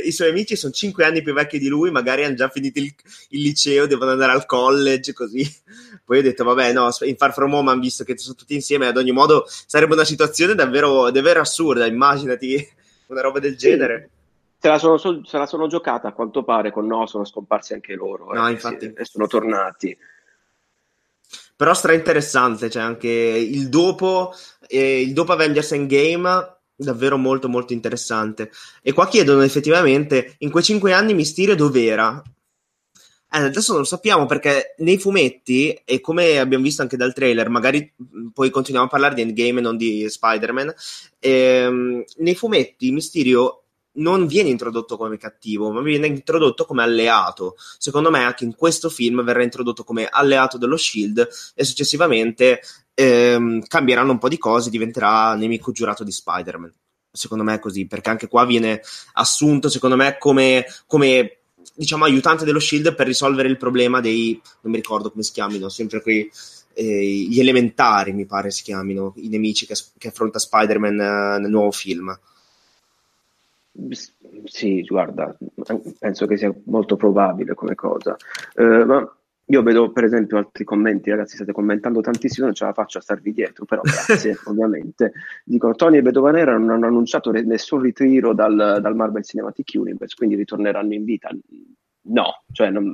[0.05, 2.93] i suoi amici sono 5 anni più vecchi di lui, magari hanno già finito il,
[3.31, 5.43] il, liceo, devono andare al college, così.
[6.05, 8.87] Poi ho detto, vabbè, no, in Far From Home hanno visto che sono tutti insieme,
[8.87, 12.69] ad ogni modo sarebbe una situazione davvero, davvero assurda, immaginati
[13.09, 14.11] una roba del genere.
[14.59, 17.95] Se la, sono, se la sono giocata a quanto pare con no, sono scomparsi anche
[17.95, 18.35] loro.
[18.35, 18.93] No, eh, infatti.
[18.95, 19.97] E sono tornati
[21.61, 24.33] però stra interessante, cioè anche il dopo,
[24.67, 28.51] eh, il dopo Avengers Endgame davvero molto molto interessante.
[28.81, 32.23] E qua chiedono effettivamente, in quei cinque anni Mysterio dov'era?
[33.31, 37.51] Eh, adesso non lo sappiamo perché nei fumetti, e come abbiamo visto anche dal trailer,
[37.51, 37.93] magari
[38.33, 40.75] poi continuiamo a parlare di Endgame e non di Spider-Man,
[41.19, 43.60] ehm, nei fumetti Mysterio
[43.93, 47.57] non viene introdotto come cattivo, ma viene introdotto come alleato.
[47.79, 52.61] Secondo me, anche in questo film verrà introdotto come alleato dello Shield e successivamente
[52.95, 56.73] ehm, cambieranno un po' di cose, diventerà nemico giurato di Spider-Man.
[57.13, 58.83] Secondo me è così, perché anche qua viene
[59.15, 61.39] assunto, secondo me, come, come
[61.75, 65.69] diciamo aiutante dello Shield per risolvere il problema dei non mi ricordo come si chiamino,
[65.69, 66.31] sempre quei
[66.75, 71.51] eh, gli elementari, mi pare si chiamino, i nemici che, che affronta Spider-Man eh, nel
[71.51, 72.17] nuovo film.
[74.45, 75.37] Sì, guarda,
[75.99, 78.17] penso che sia molto probabile come cosa.
[78.55, 79.15] Eh, ma
[79.51, 83.01] io vedo per esempio altri commenti, ragazzi, state commentando tantissimo, non ce la faccio a
[83.01, 85.13] starvi dietro, però grazie, ovviamente.
[85.45, 90.15] Dicono Tony e Vedova Nera non hanno annunciato nessun ritiro dal, dal, Marvel Cinematic Universe,
[90.17, 91.31] quindi ritorneranno in vita.
[92.03, 92.93] no, cioè, non,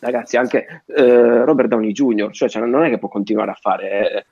[0.00, 4.12] ragazzi, anche eh, Robert Downey Jr., cioè, cioè, non è che può continuare a fare
[4.12, 4.26] eh,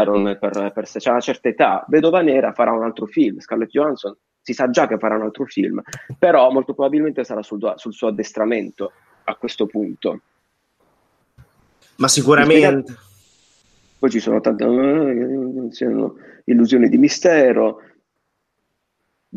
[0.00, 3.70] Iron per, per sé, c'è una certa età, Vedova Nera farà un altro film, Scarlett
[3.70, 4.16] Johansson
[4.48, 5.82] si sa già che farà un altro film,
[6.18, 8.92] però molto probabilmente sarà sul, sul suo addestramento
[9.24, 10.22] a questo punto.
[11.96, 12.96] Ma sicuramente.
[13.98, 14.64] Poi ci sono tante
[16.44, 17.82] illusioni di mistero,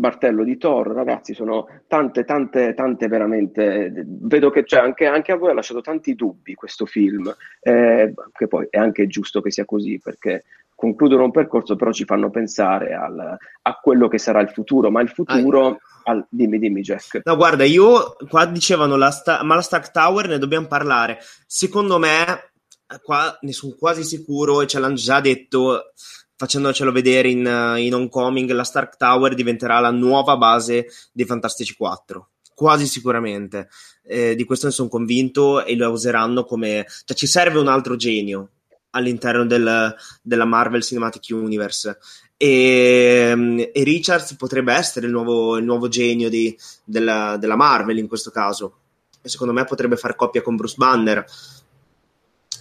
[0.02, 3.94] Martello di Thor, ragazzi, sono tante, tante, tante veramente.
[4.06, 8.48] Vedo che cioè, anche, anche, a voi ha lasciato tanti dubbi questo film, eh, che
[8.48, 10.44] poi è anche giusto che sia così perché
[10.76, 14.90] concludono un percorso, però ci fanno pensare al, a quello che sarà il futuro.
[14.90, 15.80] Ma il futuro.
[16.04, 17.22] Al, dimmi, dimmi, Jack.
[17.24, 21.20] No, guarda, io qua dicevano, la sta, ma la Stark Tower ne dobbiamo parlare.
[21.46, 22.52] Secondo me,
[23.04, 25.92] qua ne sono quasi sicuro e ce l'hanno già detto
[26.42, 27.46] facendocelo vedere in,
[27.78, 33.70] in Homecoming, la Stark Tower diventerà la nuova base dei Fantastici 4 quasi sicuramente.
[34.04, 36.86] Eh, di questo ne sono convinto e lo useranno come.
[37.06, 38.50] cioè, ci serve un altro genio
[38.92, 41.98] all'interno del, della Marvel Cinematic Universe.
[42.38, 48.08] E, e, Richards potrebbe essere il nuovo, il nuovo genio di, della, della Marvel in
[48.08, 48.78] questo caso.
[49.22, 51.26] E secondo me potrebbe far coppia con Bruce Banner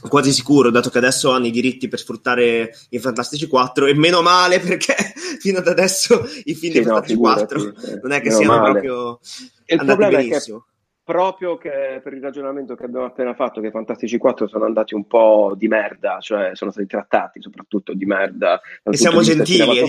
[0.08, 4.22] quasi sicuro, dato che adesso hanno i diritti per sfruttare i Fantastici 4 e meno
[4.22, 4.94] male perché
[5.40, 8.56] fino ad adesso i film sì, di no, Fantastici 4 eh, non è che siano
[8.56, 8.70] male.
[8.72, 9.20] proprio
[9.66, 10.58] il problema benissimo.
[10.58, 10.69] È che
[11.11, 14.94] proprio che per il ragionamento che abbiamo appena fatto che i Fantastici 4 sono andati
[14.94, 19.87] un po' di merda, cioè sono stati trattati soprattutto di merda e siamo gentili e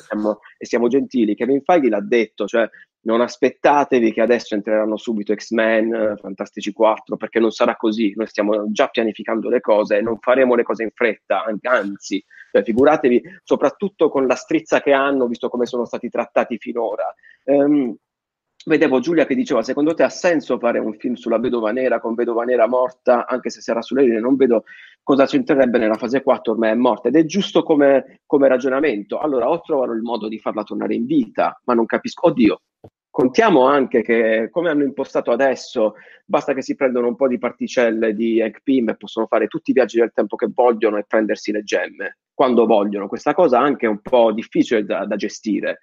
[0.00, 2.68] siamo, e siamo gentili, Kevin Feige l'ha detto, cioè
[3.02, 8.12] non aspettatevi che adesso entreranno subito X-Men, Fantastici 4, perché non sarà così.
[8.16, 12.64] Noi stiamo già pianificando le cose e non faremo le cose in fretta, anzi, cioè,
[12.64, 17.14] figuratevi, soprattutto con la strizza che hanno, visto come sono stati trattati finora.
[17.44, 17.96] Um,
[18.66, 22.14] vedevo Giulia che diceva: Secondo te ha senso fare un film sulla vedova nera con
[22.14, 24.20] vedova nera morta, anche se sarà sulle linee?
[24.20, 24.64] Non vedo
[25.02, 27.08] cosa ci entrerebbe nella fase 4, ormai è morta.
[27.08, 29.18] Ed è giusto come, come ragionamento.
[29.18, 32.26] Allora, o trovano il modo di farla tornare in vita, ma non capisco.
[32.26, 32.60] Oddio,
[33.16, 35.94] Contiamo anche che, come hanno impostato adesso,
[36.26, 39.72] basta che si prendano un po' di particelle di Pym e possono fare tutti i
[39.72, 43.08] viaggi del tempo che vogliono e prendersi le gemme quando vogliono.
[43.08, 45.78] Questa cosa anche è un po' difficile da, da gestire,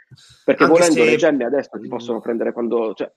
[0.45, 1.09] perché anche volendo se...
[1.09, 3.11] le gemme adesso ti possono prendere quando, cioè,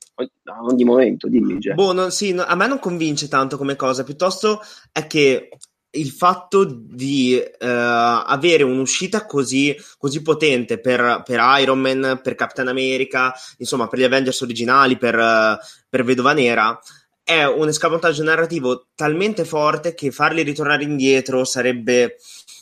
[0.44, 1.59] a ogni momento, dimmi.
[1.75, 5.51] Boh, non, sì, no, a me non convince tanto come cosa, piuttosto è che
[5.90, 12.68] il fatto di uh, avere un'uscita così, così potente per, per, Iron Man, per Captain
[12.68, 15.59] America, insomma per gli Avengers originali, per, uh,
[15.90, 16.79] per Vedova Nera,
[17.22, 22.16] è un escamotaggio narrativo talmente forte che farli ritornare indietro sarebbe,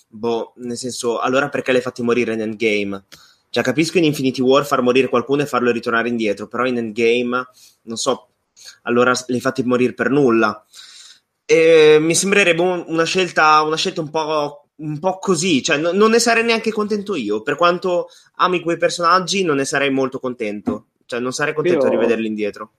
[0.07, 3.05] boh, nel senso, allora perché l'hai fatti morire in Endgame?
[3.51, 7.47] Cioè, capisco in Infinity War far morire qualcuno e farlo ritornare indietro, però in Endgame,
[7.83, 8.29] non so,
[8.83, 10.65] allora li hai fatti morire per nulla.
[11.45, 16.11] E mi sembrerebbe una scelta, una scelta un po' un po' così, cioè no, non
[16.11, 20.87] ne sarei neanche contento io, per quanto ami quei personaggi non ne sarei molto contento,
[21.07, 22.73] cioè non sarei contento io, di vederli indietro.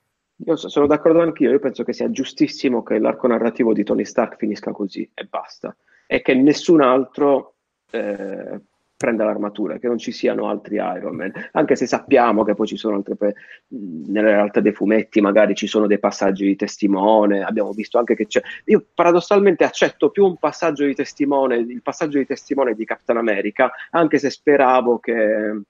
[0.45, 4.35] Io sono d'accordo anch'io, io penso che sia giustissimo che l'arco narrativo di Tony Stark
[4.35, 5.75] finisca così e basta,
[6.07, 7.55] e che nessun altro
[7.91, 8.59] eh,
[8.97, 12.77] prenda l'armatura, che non ci siano altri Iron Man, anche se sappiamo che poi ci
[12.77, 13.35] sono altre, pe-
[13.67, 18.25] nelle realtà dei fumetti magari ci sono dei passaggi di testimone, abbiamo visto anche che
[18.25, 23.17] c'è, io paradossalmente accetto più un passaggio di testimone, il passaggio di testimone di Captain
[23.17, 25.61] America, anche se speravo che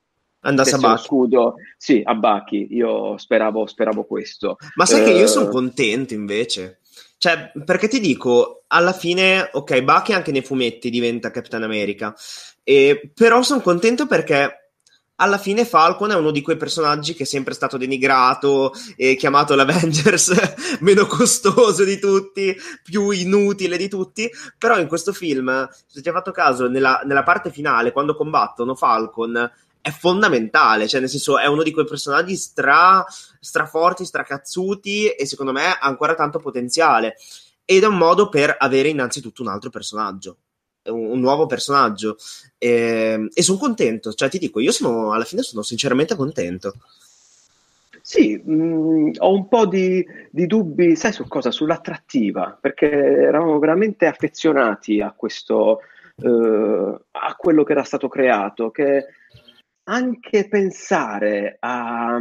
[0.41, 4.57] andasse a scudo, sì, a Bucky, io speravo, speravo questo.
[4.75, 6.81] Ma sai eh, che io sono contento invece.
[7.25, 12.13] Cioè, perché ti dico, alla fine, ok, Bucky anche nei fumetti diventa Captain America,
[12.61, 14.73] e, però sono contento perché
[15.15, 19.55] alla fine Falcon è uno di quei personaggi che è sempre stato denigrato e chiamato
[19.55, 20.35] l'Avengers
[20.81, 26.13] meno costoso di tutti, più inutile di tutti, però in questo film, se ti hai
[26.13, 29.51] fatto caso, nella, nella parte finale, quando combattono Falcon,
[29.85, 33.05] è fondamentale, cioè nel senso è uno di quei personaggi stra,
[33.39, 37.17] straforti, stracazzuti e secondo me ha ancora tanto potenziale
[37.63, 40.37] ed è un modo per avere innanzitutto un altro personaggio
[40.85, 42.17] un, un nuovo personaggio
[42.57, 46.73] e, ehm, e sono contento, cioè ti dico, io sono alla fine sono sinceramente contento.
[48.01, 51.51] Sì, mh, mm, ho un po' di, di, dubbi, sai su cosa?
[51.51, 55.81] Sull'attrattiva, perché eravamo veramente affezionati a questo,
[56.15, 59.05] eh, a quello che era stato creato, che
[59.85, 62.19] anche pensare a,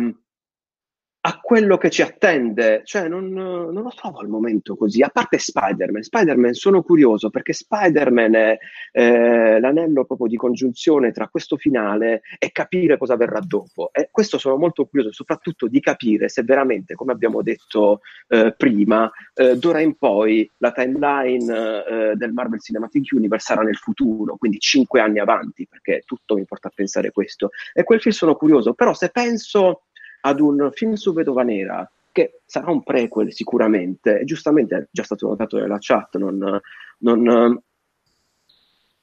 [1.26, 5.38] a quello che ci attende, cioè non, non, lo trovo al momento così, a parte
[5.38, 8.58] Spider-Man, Spider-Man sono curioso perché Spider-Man è
[8.92, 13.88] eh, l'anello proprio di congiunzione tra questo finale e capire cosa verrà dopo.
[13.92, 19.10] E questo sono molto curioso soprattutto di capire se veramente, come abbiamo detto eh, prima,
[19.32, 24.58] eh, d'ora in poi la timeline eh, del Marvel Cinematic Universe sarà nel futuro, quindi
[24.58, 27.48] cinque anni avanti, perché tutto mi porta a pensare questo.
[27.72, 29.84] E quel film sono curioso, però se penso
[30.26, 35.28] ad un film su Vedova Nera, che sarà un prequel sicuramente, giustamente è già stato
[35.28, 36.60] notato nella chat, non,
[36.98, 37.62] non,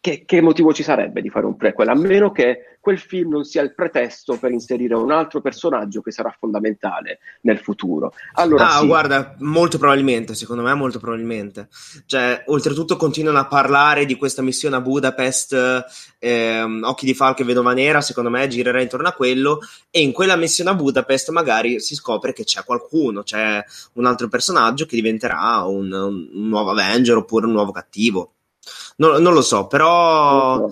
[0.02, 1.88] che, che, motivo ci sarebbe di fare un prequel?
[1.88, 6.10] A meno che quel film non sia il pretesto per inserire un altro personaggio che
[6.10, 8.12] sarà fondamentale nel futuro.
[8.34, 8.88] Allora, ah, sì.
[8.88, 11.68] guarda, molto probabilmente, secondo me molto probabilmente.
[12.08, 15.86] Cioè, oltretutto continuano a parlare di questa missione a Budapest,
[16.18, 19.60] ehm, Occhi di Falco e Vedova Nera, secondo me girerà intorno a quello,
[19.92, 24.28] e in quella missione a Budapest magari si scopre che c'è qualcuno, c'è un altro
[24.30, 28.32] personaggio che diventerà un, un nuovo Avenger oppure un nuovo cattivo.
[28.98, 30.70] Non, non lo so, però.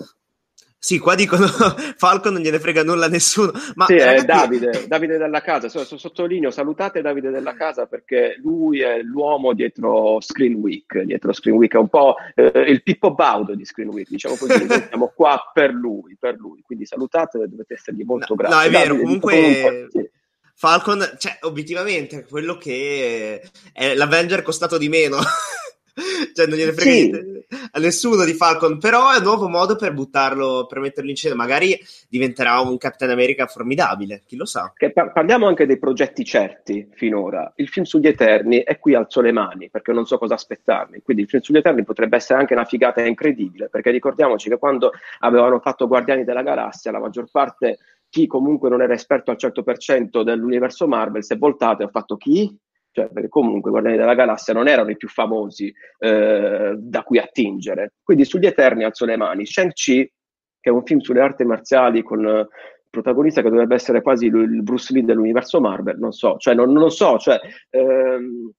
[0.82, 1.46] Sì, qua dicono
[1.98, 3.52] Falco non gliene frega nulla a nessuno.
[3.74, 4.22] Ma sì, ragazzi...
[4.22, 5.68] è Davide, Davide della casa.
[5.68, 11.00] So, so, sottolineo, salutate Davide della casa perché lui è l'uomo dietro Screen Week.
[11.02, 14.66] Dietro Screen Week è un po' eh, il Pippo Baudo di Screen Week, diciamo così.
[14.88, 16.62] Siamo qua per lui, per lui.
[16.64, 18.54] Quindi salutate, dovete essergli molto no, grati.
[18.54, 19.32] No, è vero, Davide, comunque.
[19.34, 20.10] comunque sì.
[20.54, 23.42] Falcon, cioè, obiettivamente, quello che
[23.74, 25.18] è l'Avenger costato di meno.
[26.34, 27.10] cioè non gliene frega Sì.
[27.10, 31.16] niente a nessuno di Falcon, però è un nuovo modo per buttarlo, per metterlo in
[31.16, 31.34] scena.
[31.34, 31.78] Magari
[32.08, 34.72] diventerà un Captain America formidabile, chi lo sa.
[34.92, 37.52] Par- parliamo anche dei progetti certi finora.
[37.56, 41.00] Il film sugli Eterni è qui alzo le mani perché non so cosa aspettarmi.
[41.02, 44.92] Quindi il film sugli Eterni potrebbe essere anche una figata incredibile perché ricordiamoci che quando
[45.20, 47.78] avevano fatto Guardiani della Galassia, la maggior parte
[48.08, 52.16] chi comunque non era esperto al 100% dell'universo Marvel si è voltato e ha fatto
[52.16, 52.56] chi?
[52.92, 57.18] Cioè, perché comunque i Guardiani della Galassia non erano i più famosi eh, da cui
[57.18, 57.94] attingere.
[58.02, 59.46] Quindi sugli Eterni alzo le mani.
[59.46, 60.12] Shang-Chi,
[60.60, 62.48] che è un film sulle arti marziali con eh, il
[62.90, 66.82] protagonista che dovrebbe essere quasi il Bruce Lee dell'universo Marvel, non so, cioè non, non
[66.82, 67.38] lo so, cioè,
[67.70, 68.50] ehm,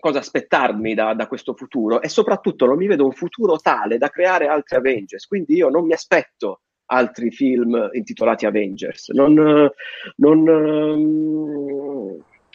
[0.00, 4.08] cosa aspettarmi da, da questo futuro e soprattutto non mi vedo un futuro tale da
[4.08, 9.10] creare altri Avengers, quindi io non mi aspetto altri film intitolati Avengers.
[9.10, 9.70] Non,
[10.16, 12.01] non, ehm,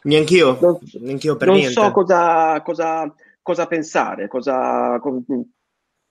[0.08, 1.74] Neanch'io, non, neanch'io per non niente.
[1.74, 5.24] so cosa, cosa, cosa pensare, cosa, com-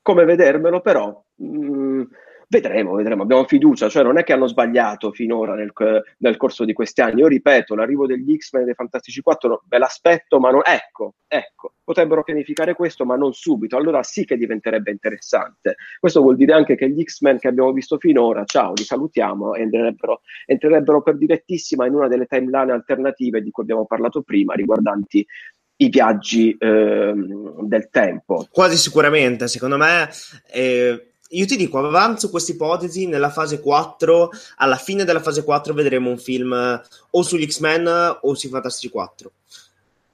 [0.02, 2.02] come vedermelo, però mh,
[2.48, 5.72] vedremo, vedremo, abbiamo fiducia, cioè non è che hanno sbagliato finora nel,
[6.18, 7.20] nel corso di questi anni.
[7.20, 11.14] Io ripeto, l'arrivo degli X-Men e dei Fantastici 4 no, ve l'aspetto, ma non, ecco,
[11.26, 15.76] ecco, potrebbero pianificare questo, ma non subito, allora sì che diventerebbe interessante.
[15.98, 20.20] Questo vuol dire anche che gli X-Men che abbiamo visto finora, ciao, li salutiamo, entrerebbero,
[20.44, 25.26] entrerebbero per direttissima in una delle timeline alternative di cui abbiamo parlato prima, riguardanti
[25.78, 28.46] i viaggi ehm, del tempo.
[28.50, 30.08] Quasi sicuramente, secondo me.
[30.50, 34.30] eh, io ti dico, avanzo questa ipotesi nella fase 4.
[34.56, 38.88] Alla fine della fase 4 vedremo un film eh, o sugli X-Men o sui Fantastici
[38.88, 39.32] 4.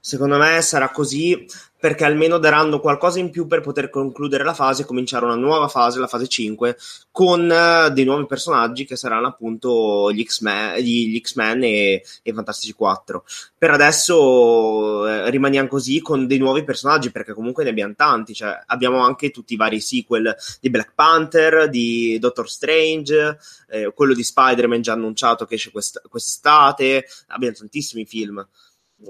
[0.04, 1.46] Secondo me sarà così
[1.78, 5.68] perché almeno daranno qualcosa in più per poter concludere la fase e cominciare una nuova
[5.68, 6.76] fase, la fase 5,
[7.12, 12.32] con eh, dei nuovi personaggi che saranno appunto gli X-Men, gli, gli X-Men e, i
[12.32, 13.24] Fantastici 4.
[13.56, 18.60] Per adesso eh, rimaniamo così con dei nuovi personaggi perché comunque ne abbiamo tanti, cioè
[18.66, 23.38] abbiamo anche tutti i vari sequel di Black Panther, di Doctor Strange,
[23.68, 28.44] eh, quello di Spider-Man già annunciato che esce quest- quest'estate, abbiamo tantissimi film.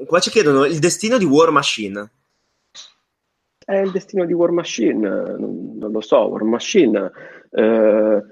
[0.07, 2.11] Qua ci chiedono il destino di War Machine.
[3.65, 7.11] È il destino di War Machine, non, non lo so, War Machine,
[7.51, 8.23] eh,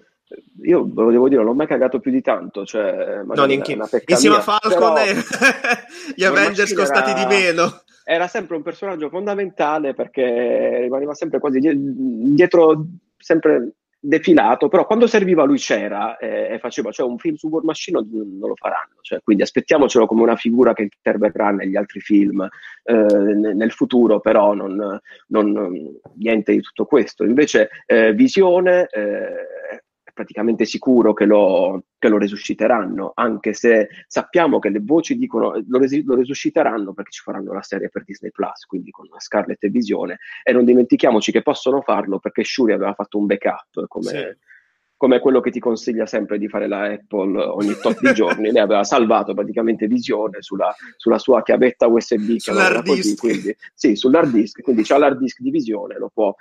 [0.63, 3.79] io ve lo devo dire, non l'ho mai cagato più di tanto, cioè, No, neanche
[4.07, 5.15] insieme a Falcon però e
[6.17, 7.83] gli War Avengers Machine costati era- di meno.
[8.05, 12.85] era sempre un personaggio fondamentale perché rimaneva sempre quasi die- dietro,
[13.17, 17.63] sempre defilato, però quando serviva lui c'era eh, e faceva, cioè un film su War
[17.65, 22.01] Machine non, non lo faranno, cioè, quindi aspettiamocelo come una figura che interverrà negli altri
[22.01, 22.41] film
[22.85, 24.99] eh, ne- nel futuro, però non,
[25.29, 27.25] non- niente di tutto questo.
[27.25, 29.83] Invece eh, Visione eh,
[30.13, 35.79] praticamente sicuro che lo, che lo resusciteranno, anche se sappiamo che le voci dicono lo,
[35.79, 39.69] resi- lo resusciteranno perché ci faranno la serie per Disney Plus, quindi con Scarlett e
[39.69, 44.49] Visione, e non dimentichiamoci che possono farlo perché Shuri aveva fatto un backup come, Sì.
[44.97, 48.63] come quello che ti consiglia sempre di fare la Apple ogni tot di giorni, lei
[48.63, 53.19] aveva salvato praticamente Visione sulla, sulla sua chiavetta USB, Sull'hard così, disk.
[53.19, 56.35] quindi sì, sull'hard disk, quindi c'ha l'hard disk di Visione, lo può,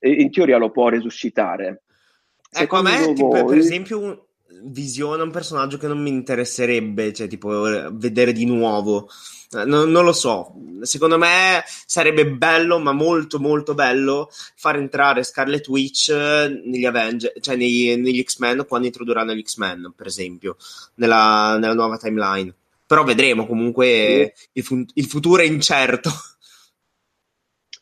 [0.00, 1.82] in teoria lo può resuscitare.
[2.50, 4.18] Ecco, a me, tipo, per voi- esempio, un-
[4.60, 7.50] Visione un personaggio che non mi interesserebbe, cioè tipo
[7.92, 9.08] vedere di nuovo.
[9.52, 15.22] Eh, non, non, lo so, secondo me sarebbe bello, ma molto molto bello far entrare
[15.22, 20.56] Scarlet Witch negli Avengers, cioè negli, negli X-Men quando introdurranno gli X-Men, per esempio,
[20.94, 22.52] nella, nella nuova timeline.
[22.86, 24.48] Però vedremo comunque sì.
[24.52, 26.10] il, fu- il, futuro è incerto.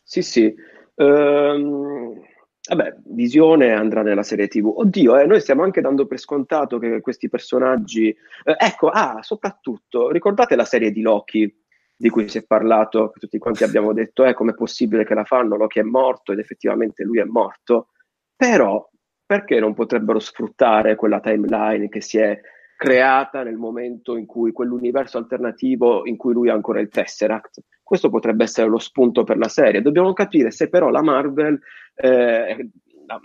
[0.02, 0.54] Sì, sì.
[0.96, 2.25] Um,
[2.68, 4.66] vabbè, Visione andrà nella serie TV.
[4.66, 8.08] Oddio, eh, noi stiamo anche dando per scontato che questi personaggi.
[8.08, 11.64] Eh, ecco, ah, soprattutto, ricordate la serie di Loki
[11.98, 15.24] di cui si è parlato, che tutti quanti abbiamo detto, eh, com'è possibile che la
[15.24, 15.56] fanno?
[15.56, 17.88] Loki è morto ed effettivamente lui è morto.
[18.36, 18.88] Però,
[19.24, 22.38] perché non potrebbero sfruttare quella timeline che si è
[22.76, 27.60] creata nel momento in cui quell'universo alternativo in cui lui ha ancora il Tesseract?
[27.82, 29.82] Questo potrebbe essere lo spunto per la serie.
[29.82, 31.58] Dobbiamo capire se però la Marvel,
[31.94, 32.68] eh,
[33.06, 33.20] la,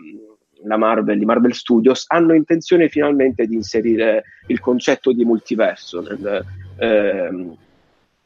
[0.63, 6.45] la Marvel, i Marvel Studios hanno intenzione finalmente di inserire il concetto di multiverso nel,
[6.77, 7.55] eh,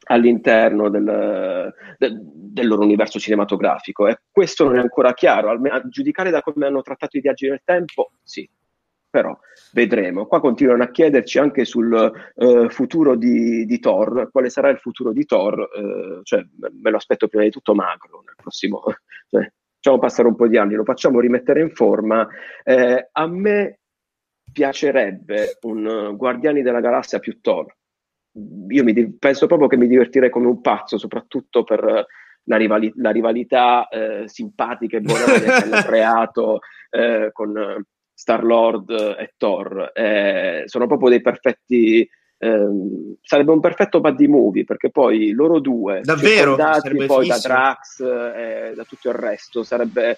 [0.07, 4.07] all'interno del, del, del, loro universo cinematografico.
[4.07, 5.51] E questo non è ancora chiaro.
[5.51, 8.47] a giudicare da come hanno trattato i viaggi nel tempo, sì,
[9.16, 9.38] però
[9.72, 10.26] vedremo.
[10.26, 11.89] Qua continuano a chiederci anche sul
[12.36, 16.45] uh, futuro di, di, Thor, quale sarà il futuro di Thor, uh, cioè
[16.82, 18.84] me lo aspetto prima di tutto magro nel prossimo,
[19.32, 22.28] cioè, facciamo passare un po' di anni, lo facciamo rimettere in forma.
[22.61, 23.80] Eh, a me
[24.51, 27.74] piacerebbe un Guardiani della Galassia più Thor.
[28.68, 32.05] Io mi, penso proprio che mi divertirei come un pazzo, soprattutto per
[32.43, 36.59] la, rivali- la rivalità eh, simpatica e buona che hanno creato
[36.89, 37.86] eh, con
[38.16, 38.89] Star-Lord
[39.20, 39.91] e Thor.
[39.93, 42.09] Eh, sono proprio dei perfetti...
[42.38, 42.68] Eh,
[43.22, 47.26] sarebbe un perfetto buddy movie perché poi loro due davvero poi finissimo.
[47.28, 50.18] da Drax e da tutto il resto sarebbe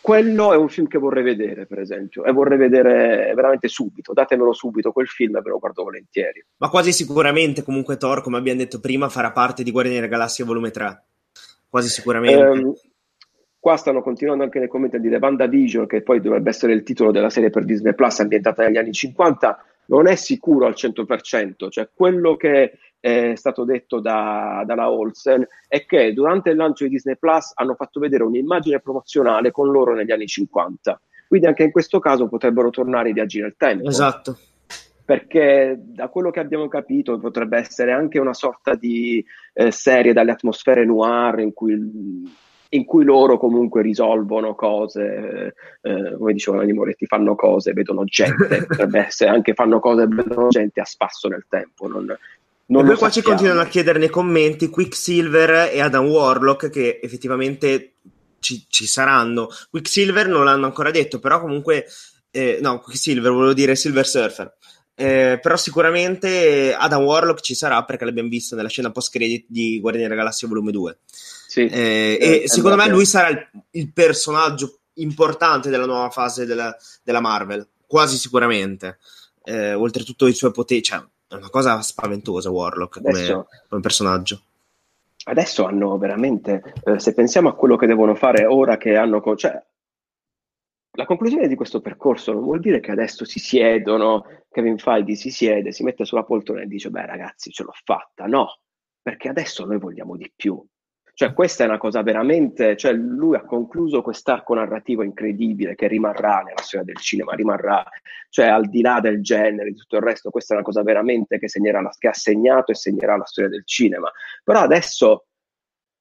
[0.00, 4.14] quello è un film che vorrei vedere, per esempio, e vorrei vedere veramente subito.
[4.14, 6.42] Datemelo subito quel film e ve lo guardo volentieri.
[6.56, 10.46] Ma quasi sicuramente, comunque, Thor, come abbiamo detto prima, farà parte di Guardiani della Galassia
[10.46, 11.02] Volume 3.
[11.68, 12.42] Quasi sicuramente.
[12.42, 12.74] Um,
[13.60, 17.10] Qua stanno continuando anche nei commenti a dire WandaVision, che poi dovrebbe essere il titolo
[17.10, 21.90] della serie per Disney Plus ambientata negli anni 50, non è sicuro al 100%, cioè
[21.92, 27.16] quello che è stato detto da, dalla Olsen è che durante il lancio di Disney
[27.16, 30.98] Plus hanno fatto vedere un'immagine promozionale con loro negli anni 50.
[31.28, 33.88] Quindi anche in questo caso potrebbero tornare i viaggi nel tempo.
[33.88, 34.38] Esatto.
[35.04, 40.32] Perché da quello che abbiamo capito potrebbe essere anche una sorta di eh, serie dalle
[40.32, 41.74] atmosfere noir in cui
[42.70, 48.64] in cui loro comunque risolvono cose, eh, come dicevano i Moretti, fanno cose, vedono gente,
[48.66, 51.88] potrebbe essere anche fanno cose, vedono gente a spasso nel tempo.
[51.88, 52.16] Non,
[52.66, 57.00] non e poi qua ci continuano a chiedere nei commenti Quicksilver e Adam Warlock che
[57.02, 57.94] effettivamente
[58.38, 59.48] ci, ci saranno.
[59.68, 61.86] Quicksilver non l'hanno ancora detto, però comunque,
[62.30, 64.58] eh, no, Quicksilver volevo dire Silver Surfer.
[64.94, 69.80] Eh, però sicuramente Adam Warlock ci sarà perché l'abbiamo visto nella scena post credit di
[69.80, 70.98] Guardiani della Galassia volume 2
[71.50, 76.72] sì, eh, e secondo me lui sarà il, il, personaggio importante della nuova fase della,
[77.02, 78.98] della Marvel, quasi sicuramente.
[79.42, 84.42] Eh, oltretutto i suoi poteri, cioè, è una cosa spaventosa Warlock Adesso, come, come personaggio.
[85.24, 89.60] Adesso hanno veramente, eh, se pensiamo a quello che devono fare ora che hanno, cioè,
[90.92, 95.30] la conclusione di questo percorso non vuol dire che adesso si siedono, Kevin Feige si
[95.30, 98.26] siede, si mette sulla poltrona e dice, beh ragazzi, ce l'ho fatta.
[98.26, 98.60] No,
[99.02, 100.64] perché adesso noi vogliamo di più.
[101.14, 102.76] Cioè, questa è una cosa veramente.
[102.76, 107.84] Cioè, lui ha concluso quest'arco narrativo incredibile che rimarrà nella storia del cinema, rimarrà,
[108.28, 111.38] cioè, al di là del genere, di tutto il resto, questa è una cosa veramente
[111.38, 114.10] che, la, che ha segnato e segnerà la storia del cinema.
[114.44, 115.26] Però adesso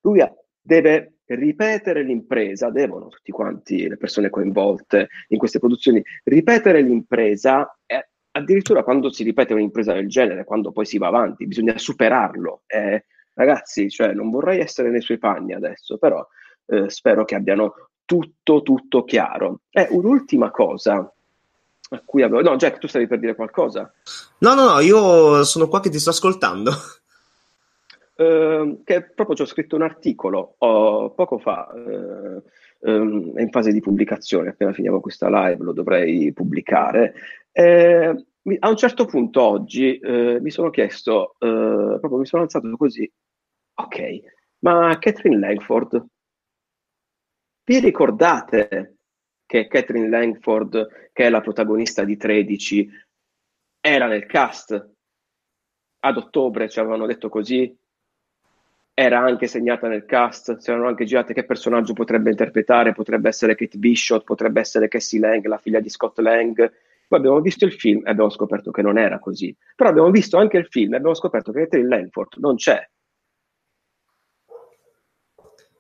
[0.02, 6.82] lui ha, deve ripetere l'impresa, devono tutti quanti le persone coinvolte in queste produzioni ripetere
[6.82, 7.78] l'impresa.
[7.86, 12.64] Eh, addirittura quando si ripete un'impresa del genere, quando poi si va avanti, bisogna superarlo.
[12.66, 13.06] Eh,
[13.40, 16.26] ragazzi, cioè, non vorrei essere nei suoi panni adesso, però
[16.66, 19.62] eh, spero che abbiano tutto, tutto chiaro.
[19.70, 21.12] E un'ultima cosa
[21.92, 22.42] a cui avevo...
[22.42, 23.92] No, Jack, tu stavi per dire qualcosa?
[24.40, 26.72] No, no, no, io sono qua che ti sto ascoltando.
[28.16, 32.44] Uh, che proprio ci ho scritto un articolo oh, poco fa, uh,
[32.90, 37.14] um, è in fase di pubblicazione, appena finiamo questa live lo dovrei pubblicare.
[37.54, 38.26] Eh,
[38.60, 43.10] a un certo punto oggi eh, mi sono chiesto, eh, proprio mi sono alzato così,
[43.82, 44.20] ok,
[44.60, 46.06] ma Catherine Langford,
[47.64, 48.98] vi ricordate
[49.46, 52.90] che Catherine Langford, che è la protagonista di 13,
[53.80, 54.92] era nel cast?
[56.02, 57.76] Ad ottobre ci avevano detto così,
[58.94, 63.56] era anche segnata nel cast, si erano anche girate che personaggio potrebbe interpretare, potrebbe essere
[63.56, 66.72] Kate Bishop, potrebbe essere Cassie Lang, la figlia di Scott Lang,
[67.10, 69.56] Poi abbiamo visto il film e abbiamo scoperto che non era così.
[69.76, 72.88] Però abbiamo visto anche il film e abbiamo scoperto che Catherine Langford non c'è.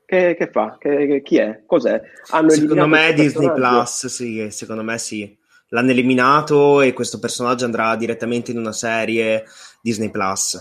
[0.09, 0.75] Che, che fa?
[0.79, 1.61] Che, che, chi è?
[1.67, 2.01] Cos'è?
[2.31, 5.37] Hanno secondo me Disney Plus, sì, secondo me sì.
[5.67, 9.43] L'hanno eliminato e questo personaggio andrà direttamente in una serie
[9.83, 10.57] Disney Plus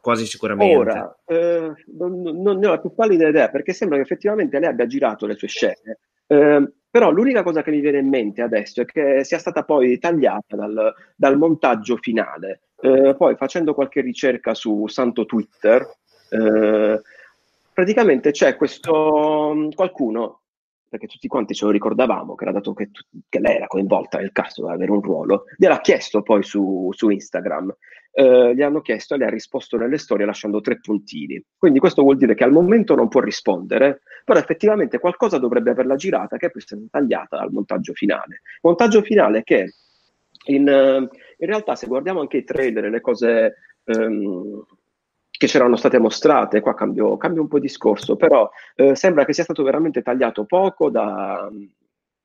[0.00, 0.76] quasi sicuramente.
[0.76, 4.70] Ora, eh, non, non, ne ho la più pallida idea perché sembra che effettivamente lei
[4.70, 8.80] abbia girato le sue scene, eh, però l'unica cosa che mi viene in mente adesso
[8.80, 12.68] è che sia stata poi tagliata dal, dal montaggio finale.
[12.80, 15.86] Eh, poi facendo qualche ricerca su santo Twitter,
[16.30, 17.00] eh,
[17.76, 20.44] praticamente c'è questo qualcuno
[20.88, 22.88] perché tutti quanti ce lo ricordavamo, che era dato che,
[23.28, 27.10] che lei era coinvolta nel caso, doveva avere un ruolo, gliel'ha chiesto poi su, su
[27.10, 27.76] Instagram
[28.12, 31.42] eh, gli hanno chiesto e lei ha risposto nelle storie lasciando tre puntini.
[31.54, 35.96] Quindi questo vuol dire che al momento non può rispondere, però effettivamente qualcosa dovrebbe averla
[35.96, 38.40] girata che poi è stata tagliata dal montaggio finale.
[38.62, 39.74] Montaggio finale che
[40.46, 43.54] in, eh, in realtà se guardiamo anche i trailer e le cose...
[43.84, 44.64] Um,
[45.36, 49.32] che c'erano state mostrate, qua cambio, cambio un po' di discorso, però eh, sembra che
[49.32, 51.50] sia stato veramente tagliato poco da,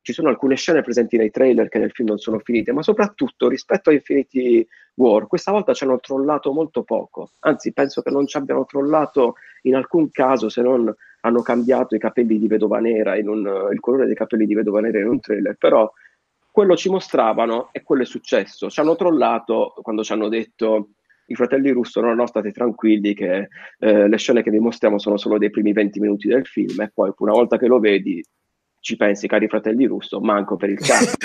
[0.02, 3.48] ci sono alcune scene presenti nei trailer che nel film non sono finite, ma soprattutto
[3.48, 7.32] rispetto a Infinity War, questa volta ci hanno trollato molto poco.
[7.40, 12.00] Anzi, penso che non ci abbiano trollato in alcun caso se non hanno cambiato i
[12.00, 15.56] capelli di Vedova Nera, un, il colore dei capelli di Vedova Nera in un trailer,
[15.56, 15.92] però
[16.52, 18.70] quello ci mostravano e quello è successo.
[18.70, 20.90] Ci hanno trollato quando ci hanno detto
[21.28, 23.48] i fratelli Russo no, no, state tranquilli che
[23.80, 26.92] eh, le scene che vi mostriamo sono solo dei primi 20 minuti del film e
[26.94, 28.24] poi una volta che lo vedi
[28.82, 31.16] ci pensi, cari fratelli russo, manco per il caso.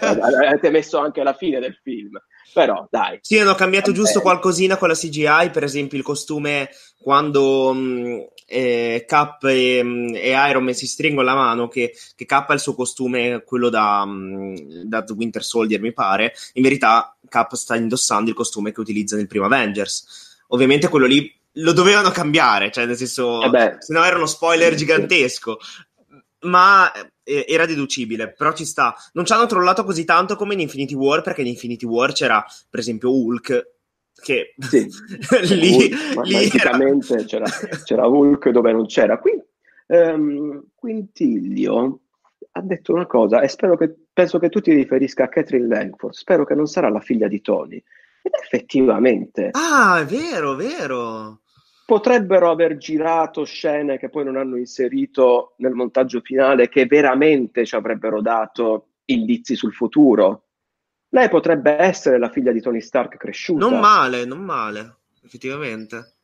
[0.00, 2.20] Avete messo anche la fine del film.
[2.52, 3.18] Però, dai.
[3.22, 6.68] Sì, hanno cambiato giusto qualcosina con la CGI, per esempio il costume
[7.00, 11.94] quando mh, mm, eh, Cap e, mm, e, Iron Man si stringono la mano, che,
[12.14, 14.54] che Cap ha il suo costume, quello da, mh, mm,
[14.84, 16.34] da Winter Soldier, mi pare.
[16.54, 20.42] In verità, Cap sta indossando il costume che utilizza nel primo Avengers.
[20.48, 24.74] Ovviamente quello lì lo dovevano cambiare, cioè nel senso, eh se no era uno spoiler
[24.74, 25.58] gigantesco
[26.44, 26.90] ma
[27.22, 28.94] eh, era deducibile, però ci sta.
[29.12, 32.44] Non ci hanno trollato così tanto come in Infinity War, perché in Infinity War c'era,
[32.70, 33.72] per esempio, Hulk,
[34.14, 34.88] che sì,
[35.54, 36.78] lì, Hulk, lì era...
[37.24, 37.46] c'era,
[37.84, 39.18] c'era, Hulk dove non c'era.
[39.18, 39.32] Qui,
[39.86, 42.00] um, Quintiglio
[42.52, 46.14] ha detto una cosa e spero che, penso che tu ti riferisca a Catherine Langford,
[46.14, 47.82] spero che non sarà la figlia di Tony.
[48.22, 49.50] Ed effettivamente...
[49.52, 51.40] Ah, è vero, vero
[51.84, 57.74] potrebbero aver girato scene che poi non hanno inserito nel montaggio finale che veramente ci
[57.74, 60.42] avrebbero dato indizi sul futuro.
[61.10, 63.68] Lei potrebbe essere la figlia di Tony Stark cresciuta.
[63.68, 66.14] Non male, non male, effettivamente.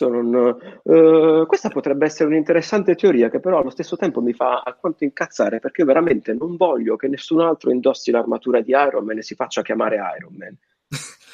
[0.00, 5.04] Non, uh, questa potrebbe essere un'interessante teoria che però allo stesso tempo mi fa alquanto
[5.04, 9.34] incazzare perché veramente non voglio che nessun altro indossi l'armatura di Iron Man e si
[9.34, 10.56] faccia chiamare Iron Man.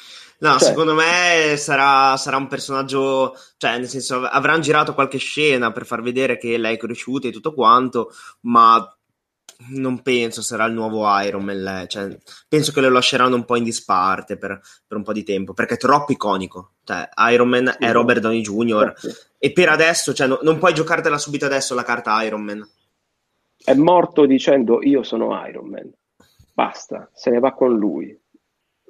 [0.43, 5.71] No, cioè, secondo me sarà, sarà, un personaggio, cioè nel senso avranno girato qualche scena
[5.71, 8.85] per far vedere che lei è cresciuta e tutto quanto, ma
[9.69, 11.85] non penso sarà il nuovo Iron Man.
[11.87, 12.17] Cioè,
[12.49, 15.75] penso che lo lasceranno un po' in disparte per, per, un po' di tempo perché
[15.75, 16.73] è troppo iconico.
[16.83, 18.93] Cioè, Iron Man sì, è Robert Downey Jr.
[18.97, 19.11] Sì.
[19.37, 22.69] e per adesso cioè, no, non puoi giocartela subito adesso la carta Iron Man.
[23.63, 25.89] È morto dicendo io sono Iron Man.
[26.53, 28.19] Basta, se ne va con lui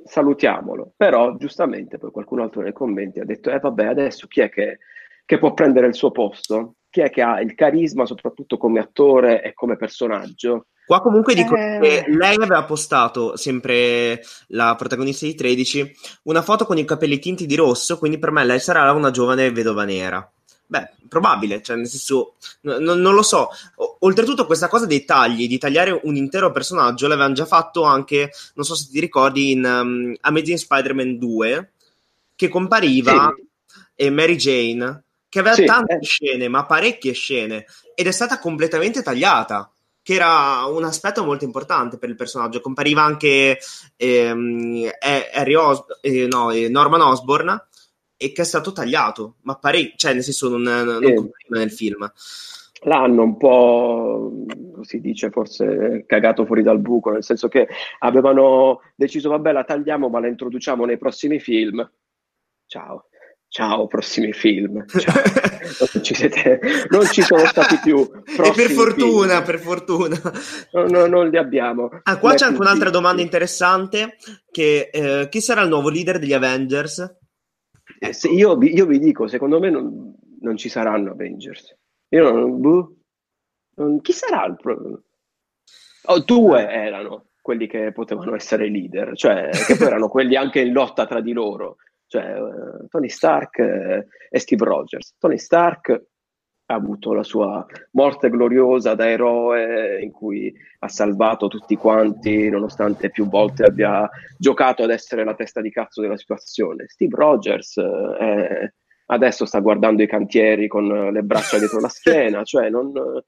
[0.06, 0.93] salutiamolo.
[0.95, 4.80] Però giustamente poi qualcun altro nei commenti ha detto, eh vabbè, adesso chi è che,
[5.26, 6.76] che può prendere il suo posto?
[6.89, 10.68] Chi è che ha il carisma soprattutto come attore e come personaggio?
[10.86, 11.80] Qua comunque dico eh...
[11.82, 15.91] che lei aveva postato, sempre la protagonista di 13,
[16.24, 19.51] una foto con i capelli tinti di rosso, quindi per me lei sarà una giovane
[19.51, 20.30] vedova nera.
[20.74, 23.49] Beh, probabile, cioè nel senso, n- non lo so.
[23.76, 28.32] O- oltretutto questa cosa dei tagli, di tagliare un intero personaggio, l'avevano già fatto anche,
[28.55, 31.71] non so se ti ricordi, in um, Amazing Spider-Man 2,
[32.36, 33.32] che compariva
[33.67, 33.84] sì.
[33.93, 36.03] e Mary Jane, che aveva sì, tante eh.
[36.03, 39.71] scene, ma parecchie scene, ed è stata completamente tagliata
[40.01, 42.61] che era un aspetto molto importante per il personaggio.
[42.61, 43.59] Compariva anche
[43.95, 44.89] ehm,
[45.34, 47.67] Harry Os- eh, no, eh, Norman Osborn
[48.24, 52.09] e che è stato tagliato, ma parecchio, cioè nel senso non, non eh, nel film.
[52.86, 54.32] L'hanno un po',
[54.82, 57.67] si dice, forse cagato fuori dal buco, nel senso che
[57.99, 61.89] avevano deciso, vabbè, la tagliamo, ma la introduciamo nei prossimi film.
[62.65, 63.07] Ciao.
[63.47, 64.84] Ciao, prossimi film.
[64.88, 65.13] Ciao.
[65.93, 66.59] non, ci siete,
[66.89, 67.99] non ci sono stati più.
[67.99, 69.43] E per fortuna, film.
[69.43, 70.19] per fortuna.
[70.71, 71.89] No, no, non li abbiamo.
[72.01, 74.15] Ah, qua c'è anche un'altra domanda interessante:
[74.49, 77.21] che, eh, chi sarà il nuovo leader degli Avengers?
[78.04, 78.28] Ecco.
[78.28, 81.74] Io, io, vi dico, secondo me non, non ci saranno Avengers.
[82.10, 82.97] Io non, buh,
[83.76, 85.01] non, chi sarà il problema?
[86.06, 87.28] Oh, due erano.
[87.41, 91.32] quelli che potevano essere leader, cioè che poi erano quelli anche in lotta tra di
[91.32, 91.78] loro,
[92.08, 95.16] cioè uh, Tony Stark uh, e Steve Rogers.
[95.18, 96.08] Tony Stark
[96.74, 103.09] ha avuto la sua morte gloriosa da eroe in cui ha salvato tutti quanti nonostante
[103.09, 106.86] più volte abbia giocato ad essere la testa di cazzo della situazione.
[106.88, 108.67] Steve Rogers uh,
[109.07, 113.24] adesso sta guardando i cantieri con le braccia dietro la schiena, cioè non eh,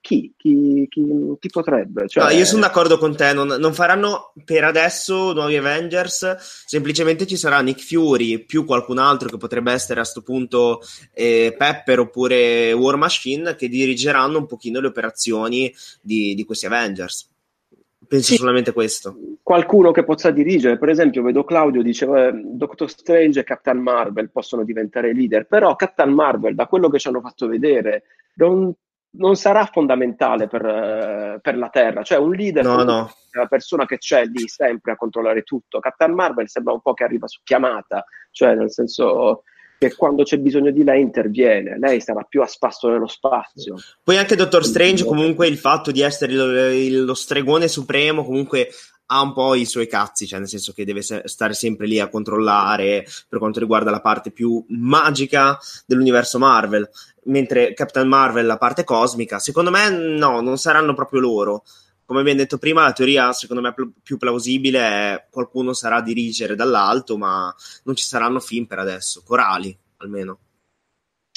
[0.00, 0.32] chi?
[0.36, 2.08] Chi, chi, chi, potrebbe?
[2.08, 2.24] Cioè...
[2.24, 7.36] No, io sono d'accordo con te, non, non, faranno per adesso nuovi Avengers, semplicemente ci
[7.36, 10.80] sarà Nick Fury più qualcun altro che potrebbe essere a questo punto
[11.12, 17.28] eh, Pepper oppure War Machine che dirigeranno un pochino le operazioni di, di questi Avengers.
[18.06, 18.36] Penso sì.
[18.36, 19.16] solamente questo.
[19.42, 24.30] Qualcuno che possa dirigere, per esempio, vedo Claudio diceva eh, Doctor Strange e Captain Marvel
[24.30, 28.04] possono diventare leader, però Captain Marvel, da quello che ci hanno fatto vedere,
[28.34, 28.72] non
[29.16, 33.10] non sarà fondamentale per, uh, per, la Terra, cioè un leader no, no.
[33.30, 35.80] è una persona che c'è lì sempre a controllare tutto.
[35.80, 39.42] Captain Marvel sembra un po' che arriva su chiamata, cioè nel senso
[39.78, 43.76] che quando c'è bisogno di lei interviene, lei sarà più a spasso nello spazio.
[44.02, 48.70] Poi anche Doctor Strange, comunque il fatto di essere lo, lo stregone supremo, comunque
[49.06, 52.08] ha un po' i suoi cazzi, cioè nel senso che deve stare sempre lì a
[52.08, 56.88] controllare per quanto riguarda la parte più magica dell'universo Marvel
[57.26, 61.64] mentre Captain Marvel, la parte cosmica, secondo me no, non saranno proprio loro.
[62.04, 66.02] Come abbiamo detto prima, la teoria secondo me pl- più plausibile è qualcuno sarà a
[66.02, 67.52] dirigere dall'alto, ma
[67.84, 70.38] non ci saranno film per adesso, corali almeno.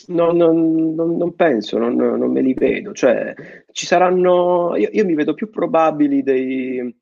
[0.08, 2.94] No, non, non, non, penso, non, non, me li vedo.
[2.94, 3.34] Cioè,
[3.72, 4.76] ci saranno.
[4.76, 6.96] Io, io mi vedo più probabili dei,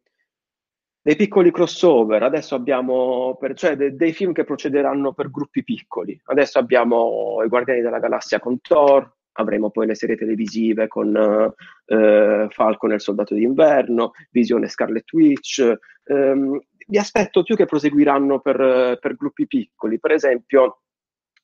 [1.08, 2.22] dei piccoli crossover.
[2.22, 6.20] Adesso abbiamo per, cioè, de, dei film che procederanno per gruppi piccoli.
[6.26, 12.50] Adesso abbiamo I Guardiani della Galassia con Thor, avremo poi le serie televisive con uh,
[12.50, 15.78] Falcon e il Soldato d'Inverno, Visione Scarlet Witch.
[16.08, 20.02] Um, vi aspetto più che proseguiranno per, per gruppi piccoli.
[20.02, 20.82] Per esempio,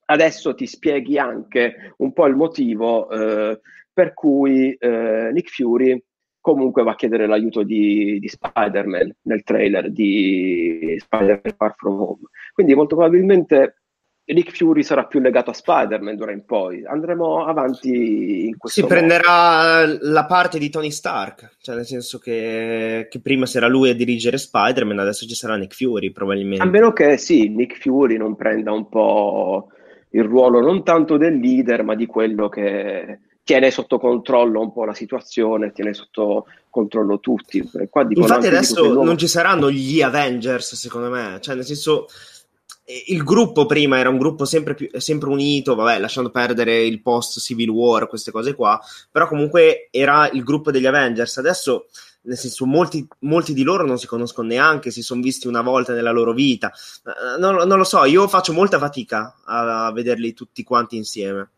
[0.07, 3.57] adesso ti spieghi anche un po' il motivo uh,
[3.93, 6.03] per cui uh, Nick Fury
[6.43, 12.19] comunque va a chiedere l'aiuto di, di Spider-Man nel trailer di Spider-Man Far From Home.
[12.53, 13.77] Quindi molto probabilmente
[14.25, 16.85] Nick Fury sarà più legato a Spider-Man d'ora in poi.
[16.85, 18.93] Andremo avanti in questo Si modo.
[18.93, 23.95] prenderà la parte di Tony Stark, cioè nel senso che, che, prima era lui a
[23.95, 26.61] dirigere Spider-Man, adesso ci sarà Nick Fury probabilmente.
[26.61, 29.69] A meno che sì, Nick Fury non prenda un po'
[30.09, 34.85] il ruolo non tanto del leader, ma di quello che tiene sotto controllo un po'
[34.85, 37.57] la situazione, tiene sotto controllo tutti.
[37.57, 42.07] Infatti adesso non ci saranno gli Avengers, secondo me, cioè nel senso
[43.07, 47.39] il gruppo prima era un gruppo sempre, più, sempre unito, vabbè, lasciando perdere il post
[47.39, 48.79] Civil War, queste cose qua,
[49.11, 51.37] però comunque era il gruppo degli Avengers.
[51.37, 51.87] Adesso,
[52.23, 55.93] nel senso, molti, molti di loro non si conoscono neanche, si sono visti una volta
[55.93, 56.73] nella loro vita.
[57.39, 61.49] Non, non lo so, io faccio molta fatica a vederli tutti quanti insieme.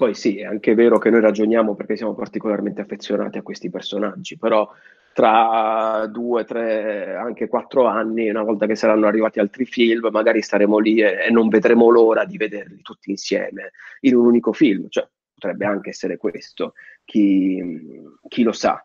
[0.00, 4.38] Poi sì, è anche vero che noi ragioniamo perché siamo particolarmente affezionati a questi personaggi,
[4.38, 4.66] però
[5.12, 10.78] tra due, tre, anche quattro anni, una volta che saranno arrivati altri film, magari staremo
[10.78, 14.86] lì e, e non vedremo l'ora di vederli tutti insieme in un unico film.
[14.88, 16.72] Cioè, potrebbe anche essere questo,
[17.04, 17.78] chi,
[18.26, 18.82] chi lo sa.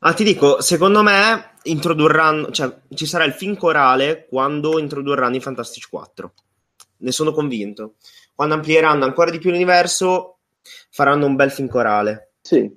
[0.00, 5.40] Ah, ti dico, secondo me introdurranno, cioè ci sarà il film corale quando introdurranno i
[5.40, 6.32] Fantastici 4.
[6.96, 7.94] Ne sono convinto
[8.40, 10.38] quando amplieranno ancora di più l'universo,
[10.90, 12.34] faranno un bel film corale.
[12.40, 12.70] Sì,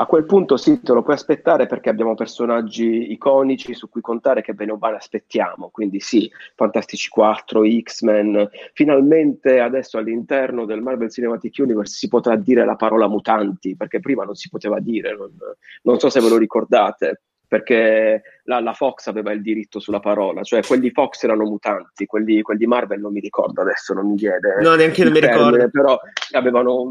[0.00, 4.42] a quel punto sì, te lo puoi aspettare perché abbiamo personaggi iconici su cui contare
[4.42, 5.70] che bene o male aspettiamo.
[5.70, 8.48] Quindi sì, Fantastici 4, X-Men.
[8.74, 14.22] Finalmente adesso all'interno del Marvel Cinematic Universe si potrà dire la parola mutanti, perché prima
[14.22, 15.36] non si poteva dire, non,
[15.82, 20.42] non so se ve lo ricordate perché la, la, Fox aveva il diritto sulla parola,
[20.42, 24.60] cioè quelli Fox erano mutanti, quelli, quelli Marvel non mi ricordo adesso, non mi viene.
[24.60, 25.70] No, neanche non mi ricordo.
[25.70, 25.98] Però
[26.32, 26.86] avevano,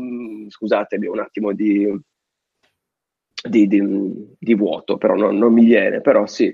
[0.50, 1.88] scusatemi, un attimo di,
[3.48, 6.54] di, di, di vuoto, però non, non, mi viene, però sì.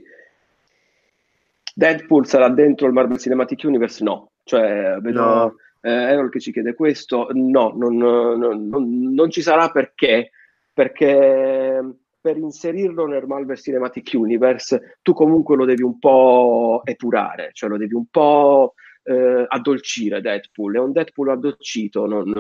[1.74, 4.04] Deadpool sarà dentro il Marvel Cinematic Universe?
[4.04, 5.56] No, cioè vedo no.
[5.80, 10.32] eh, Errol che ci chiede questo, no, non, non, non ci sarà perché,
[10.74, 17.70] perché per inserirlo nel Marvel Cinematic Universe, tu comunque lo devi un po' epurare, cioè
[17.70, 20.78] lo devi un po' eh, addolcire Deadpool.
[20.78, 22.32] E un Deadpool addolcito non,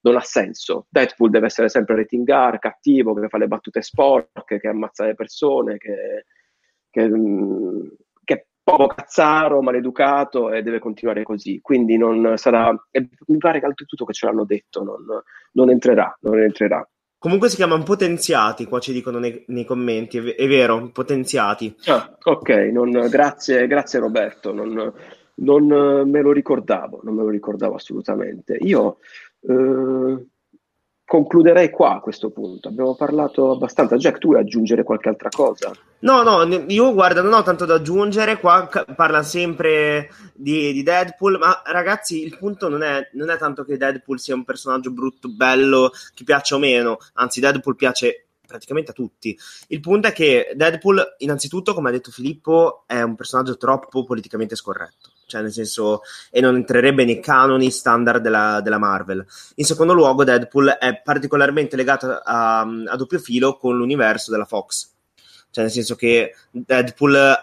[0.00, 0.86] non, ha senso.
[0.90, 5.14] Deadpool deve essere sempre rating R, cattivo, che fa le battute sporche, che ammazza le
[5.14, 6.24] persone, che,
[6.90, 7.86] che, mm,
[8.24, 11.60] che è poco cazzaro, maleducato e deve continuare così.
[11.60, 12.74] Quindi non sarà.
[13.26, 15.04] mi pare che oltretutto che ce l'hanno detto, non,
[15.52, 16.84] non entrerà, non entrerà.
[17.18, 21.74] Comunque si chiamano potenziati, qua ci dicono nei, nei commenti, è, vero, potenziati.
[21.86, 24.92] Ah, ok, non, grazie, grazie Roberto, non,
[25.34, 28.56] non, me lo ricordavo, non me lo ricordavo assolutamente.
[28.60, 28.98] Io
[29.40, 30.26] eh,
[31.08, 32.68] concluderei qua a questo punto.
[32.68, 33.96] Abbiamo parlato abbastanza.
[33.96, 35.72] Jack, tu vuoi aggiungere qualche altra cosa?
[36.00, 38.38] No, no, io guarda, non ho tanto da aggiungere.
[38.38, 43.64] Qua parla sempre di, di, Deadpool, ma ragazzi, il punto non è, non è tanto
[43.64, 46.98] che Deadpool sia un personaggio brutto, bello, che piaccia o meno.
[47.14, 49.38] Anzi, Deadpool piace praticamente a tutti.
[49.68, 54.56] Il punto è che Deadpool, innanzitutto, come ha detto Filippo, è un personaggio troppo politicamente
[54.56, 59.24] scorretto cioè nel senso, e non entrerebbe nei canoni standard della, della Marvel.
[59.56, 64.90] In secondo luogo, Deadpool è particolarmente legato a, a, doppio filo con l'universo della Fox,
[65.50, 67.36] cioè nel senso che Deadpool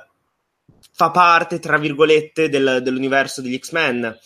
[0.91, 4.17] fa parte, tra virgolette, del, dell'universo degli X-Men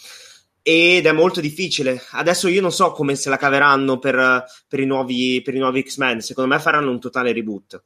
[0.69, 1.99] ed è molto difficile.
[2.11, 5.81] Adesso io non so come se la caveranno per, per, i, nuovi, per i nuovi
[5.81, 7.83] X-Men, secondo me faranno un totale reboot.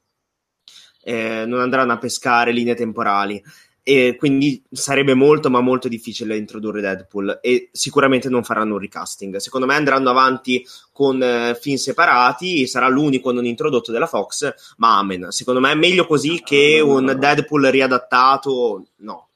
[1.02, 3.42] Eh, non andranno a pescare linee temporali.
[3.82, 7.38] E quindi sarebbe molto ma molto difficile introdurre Deadpool.
[7.40, 9.36] E sicuramente non faranno un recasting.
[9.36, 10.62] Secondo me andranno avanti
[10.92, 12.66] con eh, film separati.
[12.66, 15.28] Sarà l'unico non introdotto della Fox ma amen.
[15.30, 19.28] Secondo me è meglio così che un Deadpool riadattato no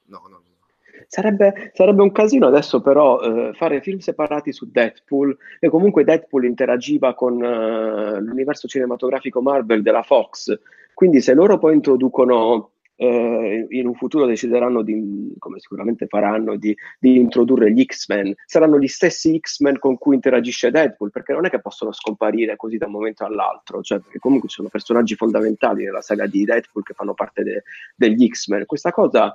[1.11, 6.45] Sarebbe, sarebbe, un casino adesso però eh, fare film separati su Deadpool e comunque Deadpool
[6.45, 10.55] interagiva con eh, l'universo cinematografico Marvel della Fox
[10.99, 16.77] quindi se loro poi introducono eh, in un futuro decideranno di, come sicuramente faranno, di,
[16.99, 21.51] di, introdurre gli X-Men, saranno gli stessi X-Men con cui interagisce Deadpool, perché non è
[21.51, 25.85] che possono scomparire così da un momento all'altro, cioè perché comunque ci sono personaggi fondamentali
[25.85, 27.63] nella saga di Deadpool che fanno parte de,
[27.95, 28.67] degli X-Men.
[28.67, 29.33] Questa cosa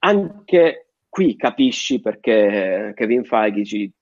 [0.00, 3.92] anche qui capisci perché Kevin Feige ci,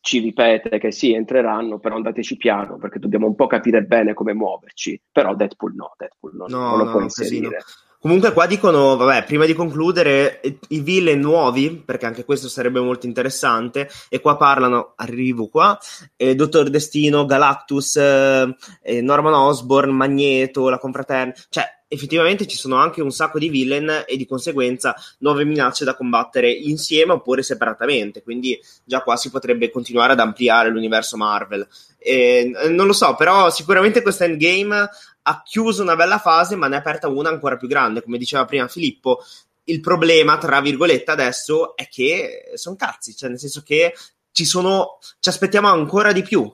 [0.00, 4.34] ci ripete che sì, entreranno, però andateci piano perché dobbiamo un po' capire bene come
[4.34, 5.00] muoverci.
[5.10, 7.56] Però Deadpool no, Deadpool non, no, non lo no, può inserire.
[7.56, 7.91] Casino.
[8.02, 10.40] Comunque qua dicono, vabbè, prima di concludere,
[10.70, 15.78] i villain nuovi, perché anche questo sarebbe molto interessante, e qua parlano, arrivo qua,
[16.16, 23.02] eh, Dottor Destino, Galactus, eh, Norman Osborn, Magneto, la confraterna, cioè effettivamente ci sono anche
[23.02, 28.58] un sacco di villain e di conseguenza nuove minacce da combattere insieme oppure separatamente, quindi
[28.82, 31.68] già qua si potrebbe continuare ad ampliare l'universo Marvel.
[31.98, 34.88] E, non lo so, però sicuramente questo endgame
[35.22, 38.02] ha chiuso una bella fase, ma ne ha aperta una ancora più grande.
[38.02, 39.20] Come diceva prima Filippo,
[39.64, 43.94] il problema, tra virgolette, adesso è che sono cazzi, cioè nel senso che
[44.32, 46.50] ci sono, ci aspettiamo ancora di più.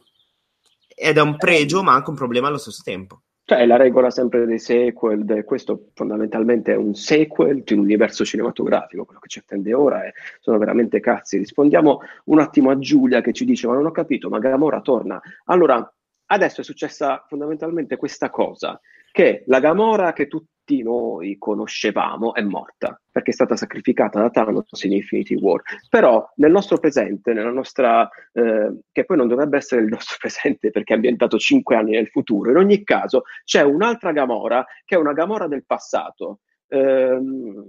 [0.95, 3.23] Ed è un pregio, ma anche un problema allo stesso tempo.
[3.49, 8.23] Cioè, la regola sempre dei sequel, de, questo fondamentalmente è un sequel di un universo
[8.23, 11.39] cinematografico, quello che ci attende ora è, sono veramente cazzi.
[11.39, 15.19] Rispondiamo un attimo a Giulia che ci dice, ma non ho capito, ma Gamora torna.
[15.47, 15.91] Allora,
[16.29, 18.81] adesso è successa fondamentalmente questa cosa,
[19.13, 24.83] che la Gamora che tutti noi conoscevamo è morta, perché è stata sacrificata da Thanos
[24.85, 25.63] in Infinity War.
[25.89, 30.71] Però nel nostro presente, nella nostra, eh, che poi non dovrebbe essere il nostro presente
[30.71, 34.99] perché è ambientato cinque anni nel futuro, in ogni caso c'è un'altra Gamora che è
[34.99, 37.65] una Gamora del passato, ehm,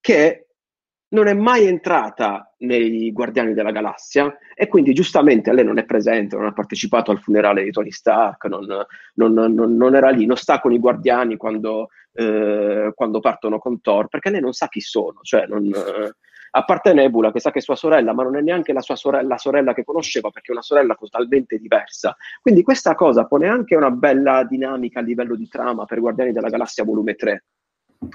[0.00, 0.46] che
[1.12, 6.36] non è mai entrata nei Guardiani della Galassia e quindi giustamente lei non è presente,
[6.36, 8.66] non ha partecipato al funerale di Tony Stark, non,
[9.14, 13.80] non, non, non era lì, non sta con i Guardiani quando, eh, quando, partono con
[13.80, 16.14] Thor, perché lei non sa chi sono, cioè eh,
[16.54, 18.96] a parte Nebula che sa che è sua sorella, ma non è neanche la sua
[18.96, 22.16] sorella, la sorella che conosceva perché è una sorella totalmente diversa.
[22.40, 26.48] Quindi questa cosa pone anche una bella dinamica a livello di trama per Guardiani della
[26.48, 27.44] Galassia volume 3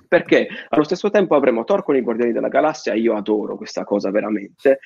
[0.08, 4.12] perché allo stesso tempo avremo Thor con i Guardiani della Galassia, io adoro questa cosa
[4.12, 4.80] veramente,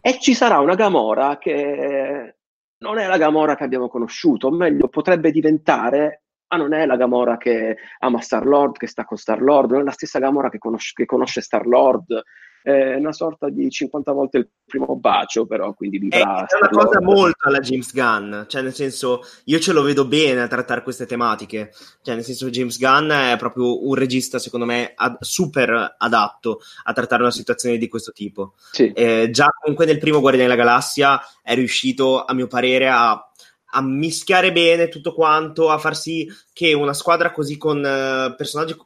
[0.00, 2.36] e ci sarà una Gamora che
[2.78, 6.96] non è la Gamora che abbiamo conosciuto, o meglio, potrebbe diventare, ma non è la
[6.96, 10.92] Gamora che ama Star-Lord, che sta con Star-Lord, non è la stessa Gamora che conosce,
[10.94, 12.22] che conosce Star-Lord,
[12.64, 16.46] è una sorta di 50 volte il primo bacio, però quindi vivrà.
[16.46, 20.40] È, una cosa molto alla James Gunn, cioè nel senso io ce lo vedo bene
[20.40, 24.92] a trattare queste tematiche, cioè nel senso James Gunn è proprio un regista secondo me
[24.94, 28.54] ad, super adatto a trattare una situazione di questo tipo.
[28.72, 28.90] Sì.
[28.92, 33.28] Eh, già comunque nel primo Guardiani della Galassia è riuscito a mio parere a
[33.74, 38.76] a mischiare bene tutto quanto, a far sì che una squadra così con uh, personaggi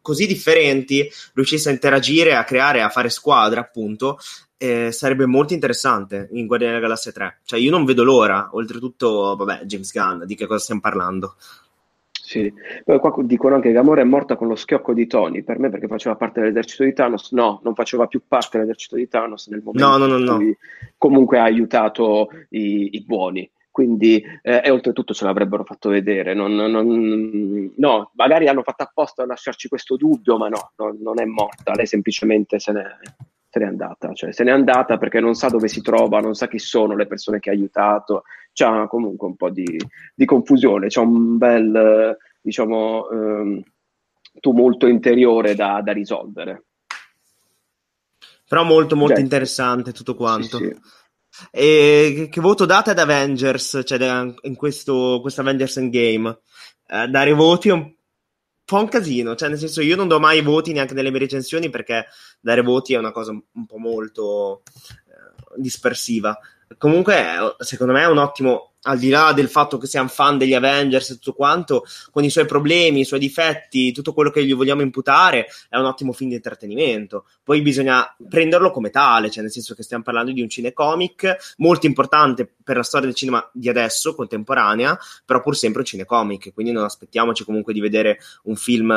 [0.00, 4.18] così differenti riuscisse a interagire, a creare, a fare squadra, appunto,
[4.56, 7.40] eh, sarebbe molto interessante in Guardiani della Galassia 3.
[7.44, 8.48] Cioè, io non vedo l'ora.
[8.52, 11.34] Oltretutto, vabbè, James Gunn, di che cosa stiamo parlando?
[12.10, 12.50] Sì,
[12.84, 15.68] poi qua dicono anche che Gamora è morta con lo schiocco di Tony, per me
[15.68, 19.60] perché faceva parte dell'esercito di Thanos, no, non faceva più parte dell'esercito di Thanos nel
[19.62, 20.56] momento no, no, no, in cui
[20.96, 26.34] comunque ha aiutato i, i buoni quindi eh, e oltretutto ce l'avrebbero fatto vedere.
[26.34, 31.20] Non, non, no, magari hanno fatto apposta a lasciarci questo dubbio, ma no, no non
[31.20, 32.84] è morta, lei semplicemente se n'è,
[33.48, 36.46] se n'è andata, cioè se n'è andata perché non sa dove si trova, non sa
[36.46, 39.76] chi sono le persone che ha aiutato, c'è comunque un po' di,
[40.14, 43.62] di confusione, c'è un bel, diciamo, ehm,
[44.38, 46.64] tumulto interiore da, da risolvere.
[48.46, 50.58] Però molto molto cioè, interessante tutto quanto.
[50.58, 50.76] Sì, sì.
[51.50, 56.40] E che voto date ad Avengers, cioè in questo, questo Avengers Endgame?
[56.86, 57.92] Eh, dare voti è un
[58.64, 61.70] po' un casino, cioè nel senso io non do mai voti neanche nelle mie recensioni
[61.70, 62.06] perché
[62.40, 66.38] dare voti è una cosa un po' molto eh, dispersiva.
[66.78, 70.38] Comunque, secondo me è un ottimo al di là del fatto che sia un fan
[70.38, 74.44] degli Avengers e tutto quanto, con i suoi problemi, i suoi difetti, tutto quello che
[74.44, 77.26] gli vogliamo imputare, è un ottimo film di intrattenimento.
[77.44, 81.86] Poi bisogna prenderlo come tale, cioè nel senso che stiamo parlando di un cinecomic molto
[81.86, 86.72] importante per la storia del cinema di adesso, contemporanea, però pur sempre un cinecomic, quindi
[86.72, 88.90] non aspettiamoci comunque di vedere un film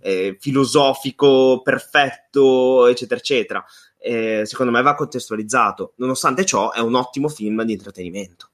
[0.00, 3.64] eh, filosofico perfetto, eccetera, eccetera.
[4.00, 5.94] Eh, secondo me va contestualizzato.
[5.96, 8.50] Nonostante ciò, è un ottimo film di intrattenimento.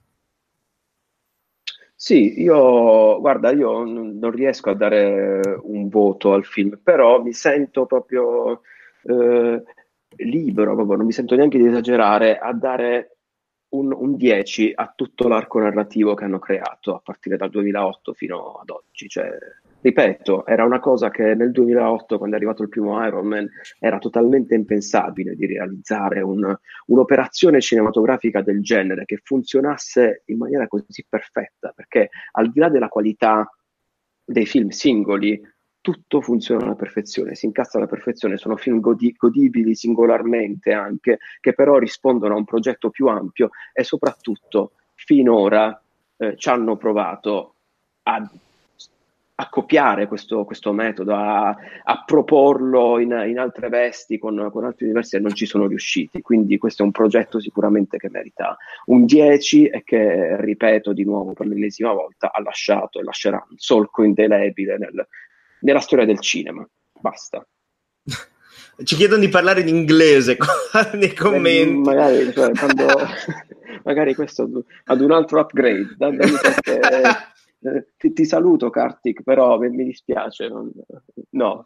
[2.07, 7.87] Sì, io guarda, io non riesco a dare un voto al film, però mi sento
[7.87, 8.61] proprio
[9.05, 9.63] eh,
[10.17, 13.17] libero, proprio, non mi sento neanche di esagerare, a dare
[13.71, 18.53] un, un 10 a tutto l'arco narrativo che hanno creato a partire dal 2008 fino
[18.61, 19.09] ad oggi.
[19.09, 19.31] Cioè,
[19.85, 23.47] ripeto, era una cosa che nel 2008, quando è arrivato il primo Iron Man,
[23.79, 26.57] era totalmente impensabile di realizzare un,
[26.87, 32.89] un'operazione cinematografica del genere che funzionasse in maniera così perfetta, perché al di là della
[32.89, 33.47] qualità
[34.25, 35.39] dei film singoli,
[35.83, 41.53] tutto funziona alla perfezione, si incassa alla perfezione, sono film godi- godibili singolarmente anche, che
[41.53, 45.79] però rispondono a un progetto più ampio e soprattutto finora
[46.17, 47.57] eh, ci hanno provato
[48.05, 48.27] a
[49.37, 54.85] a copiare questo, questo metodo, a, a proporlo in, in, altre vesti con, con, altri
[54.85, 56.23] universi e non ci sono riusciti.
[56.23, 58.57] Quindi questo è un progetto sicuramente che merita
[58.87, 63.57] un 10 e che, ripeto di nuovo per l'ennesima volta, ha lasciato e lascerà un
[63.59, 65.07] solco indelebile nel,
[65.61, 66.67] nella storia del cinema.
[67.01, 67.45] Basta.
[68.85, 70.37] Ci chiedono di parlare in inglese
[70.95, 71.89] nei commenti.
[71.89, 72.87] Magari, cioè, quando,
[73.83, 74.49] magari questo
[74.85, 75.95] ad un altro upgrade.
[75.97, 76.81] Da, da, perché,
[77.65, 80.71] eh, ti, ti, saluto Kartik, però mi dispiace, non,
[81.31, 81.65] no.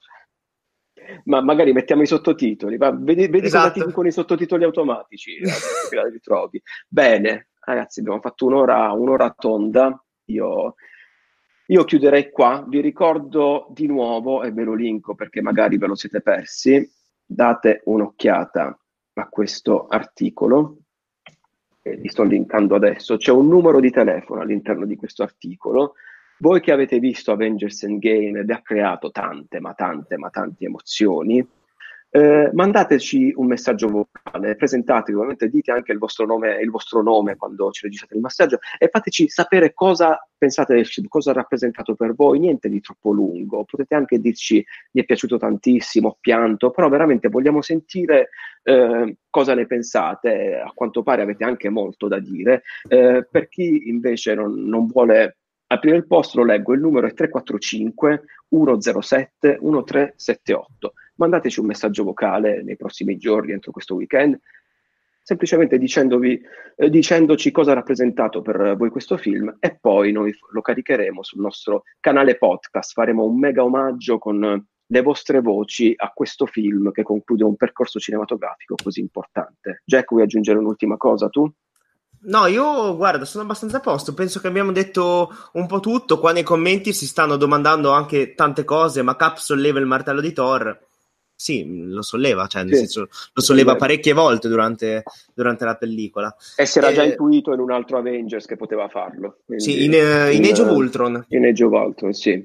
[1.24, 3.68] Ma magari mettiamo i sottotitoli, va, vedi, vedi esatto.
[3.68, 5.48] cosa ti dicono i sottotitoli automatici, eh,
[6.10, 6.62] li trovi.
[6.86, 10.74] Bene, ragazzi, abbiamo fatto un'ora, un'ora tonda, io,
[11.66, 15.94] io chiuderei qua, vi ricordo di nuovo, e ve lo linko perché magari ve lo
[15.94, 16.88] siete persi,
[17.24, 18.78] date un'occhiata
[19.14, 20.78] a questo articolo
[21.88, 25.94] che vi sto linkando adesso, c'è un numero di telefono all'interno di questo articolo.
[26.38, 31.44] Voi che avete visto Avengers Endgame ed ha creato tante, ma tante, ma tante emozioni,
[32.10, 37.36] eh, mandateci un messaggio vocale, presentatevi, ovviamente dite anche il vostro, nome, il vostro nome
[37.36, 41.94] quando ci registrate il messaggio e fateci sapere cosa pensate del film, cosa ha rappresentato
[41.94, 46.88] per voi, niente di troppo lungo, potete anche dirci mi è piaciuto tantissimo, pianto, però
[46.88, 48.30] veramente vogliamo sentire
[48.62, 53.88] eh, cosa ne pensate, a quanto pare avete anche molto da dire, eh, per chi
[53.88, 55.38] invece non, non vuole
[55.70, 62.62] aprire il post lo leggo, il numero è 345 107 1378 mandateci un messaggio vocale
[62.62, 64.38] nei prossimi giorni, entro questo weekend,
[65.22, 66.40] semplicemente dicendovi,
[66.76, 71.42] eh, dicendoci cosa ha rappresentato per voi questo film e poi noi lo caricheremo sul
[71.42, 77.02] nostro canale podcast, faremo un mega omaggio con le vostre voci a questo film che
[77.02, 79.82] conclude un percorso cinematografico così importante.
[79.84, 81.50] Jack, vuoi aggiungere un'ultima cosa tu?
[82.20, 84.14] No, io guarda, sono abbastanza a posto.
[84.14, 86.18] Penso che abbiamo detto un po' tutto.
[86.18, 89.02] Qua nei commenti si stanno domandando anche tante cose.
[89.02, 90.87] Ma Cap solleva il martello di Thor.
[91.40, 92.78] Sì, lo solleva, cioè nel sì.
[92.80, 96.34] senso lo solleva parecchie volte durante, durante, la pellicola.
[96.56, 99.38] E si era eh, già intuito in un altro Avengers che poteva farlo.
[99.54, 101.24] Sì, in, uh, in, in Age of Ultron.
[101.28, 102.44] In Age of Ultron, sì.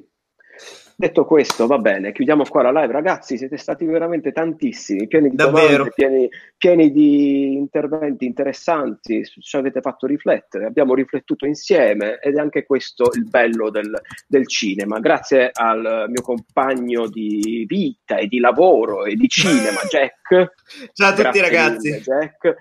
[0.96, 2.94] Detto questo, va bene, chiudiamo qua la live.
[2.94, 5.68] Ragazzi, siete stati veramente tantissimi, pieni di Davvero?
[5.70, 12.40] domande, pieni, pieni, di interventi interessanti, ci avete fatto riflettere, abbiamo riflettuto insieme ed è
[12.40, 15.00] anche questo il bello del, del cinema.
[15.00, 20.54] Grazie al mio compagno di vita e di lavoro e di cinema, Jack.
[20.94, 21.90] Ciao a tutti ragazzi.
[21.90, 22.56] Mille, Jack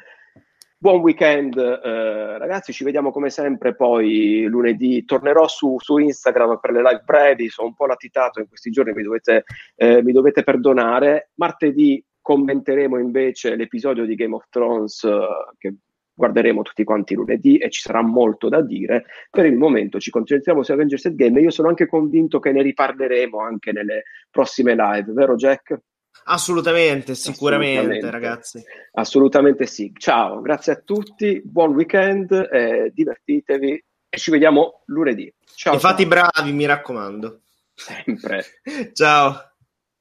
[0.82, 5.04] Buon weekend eh, ragazzi, ci vediamo come sempre poi lunedì.
[5.04, 8.92] Tornerò su, su, Instagram per le live brevi, sono un po' latitato in questi giorni,
[8.92, 9.44] mi dovete,
[9.76, 11.30] eh, mi dovete perdonare.
[11.34, 15.20] Martedì commenteremo invece l'episodio di Game of Thrones eh,
[15.56, 15.72] che
[16.14, 19.04] guarderemo tutti quanti lunedì e ci sarà molto da dire.
[19.30, 22.60] Per il momento ci concentriamo su Avengers Endgame e io sono anche convinto che ne
[22.60, 24.02] riparleremo anche nelle
[24.32, 25.78] prossime live, vero Jack?
[26.24, 28.10] Assolutamente, sicuramente, Assolutamente.
[28.10, 28.64] ragazzi.
[28.92, 29.92] Assolutamente sì.
[29.96, 35.32] Ciao, grazie a tutti, buon weekend, eh, divertitevi e ci vediamo lunedì.
[35.54, 35.74] Ciao.
[35.74, 37.40] E fate bravi, mi raccomando.
[37.74, 38.44] Sempre.
[38.92, 39.52] ciao.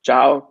[0.01, 0.50] Ciao.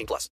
[0.00, 0.28] 18 plus.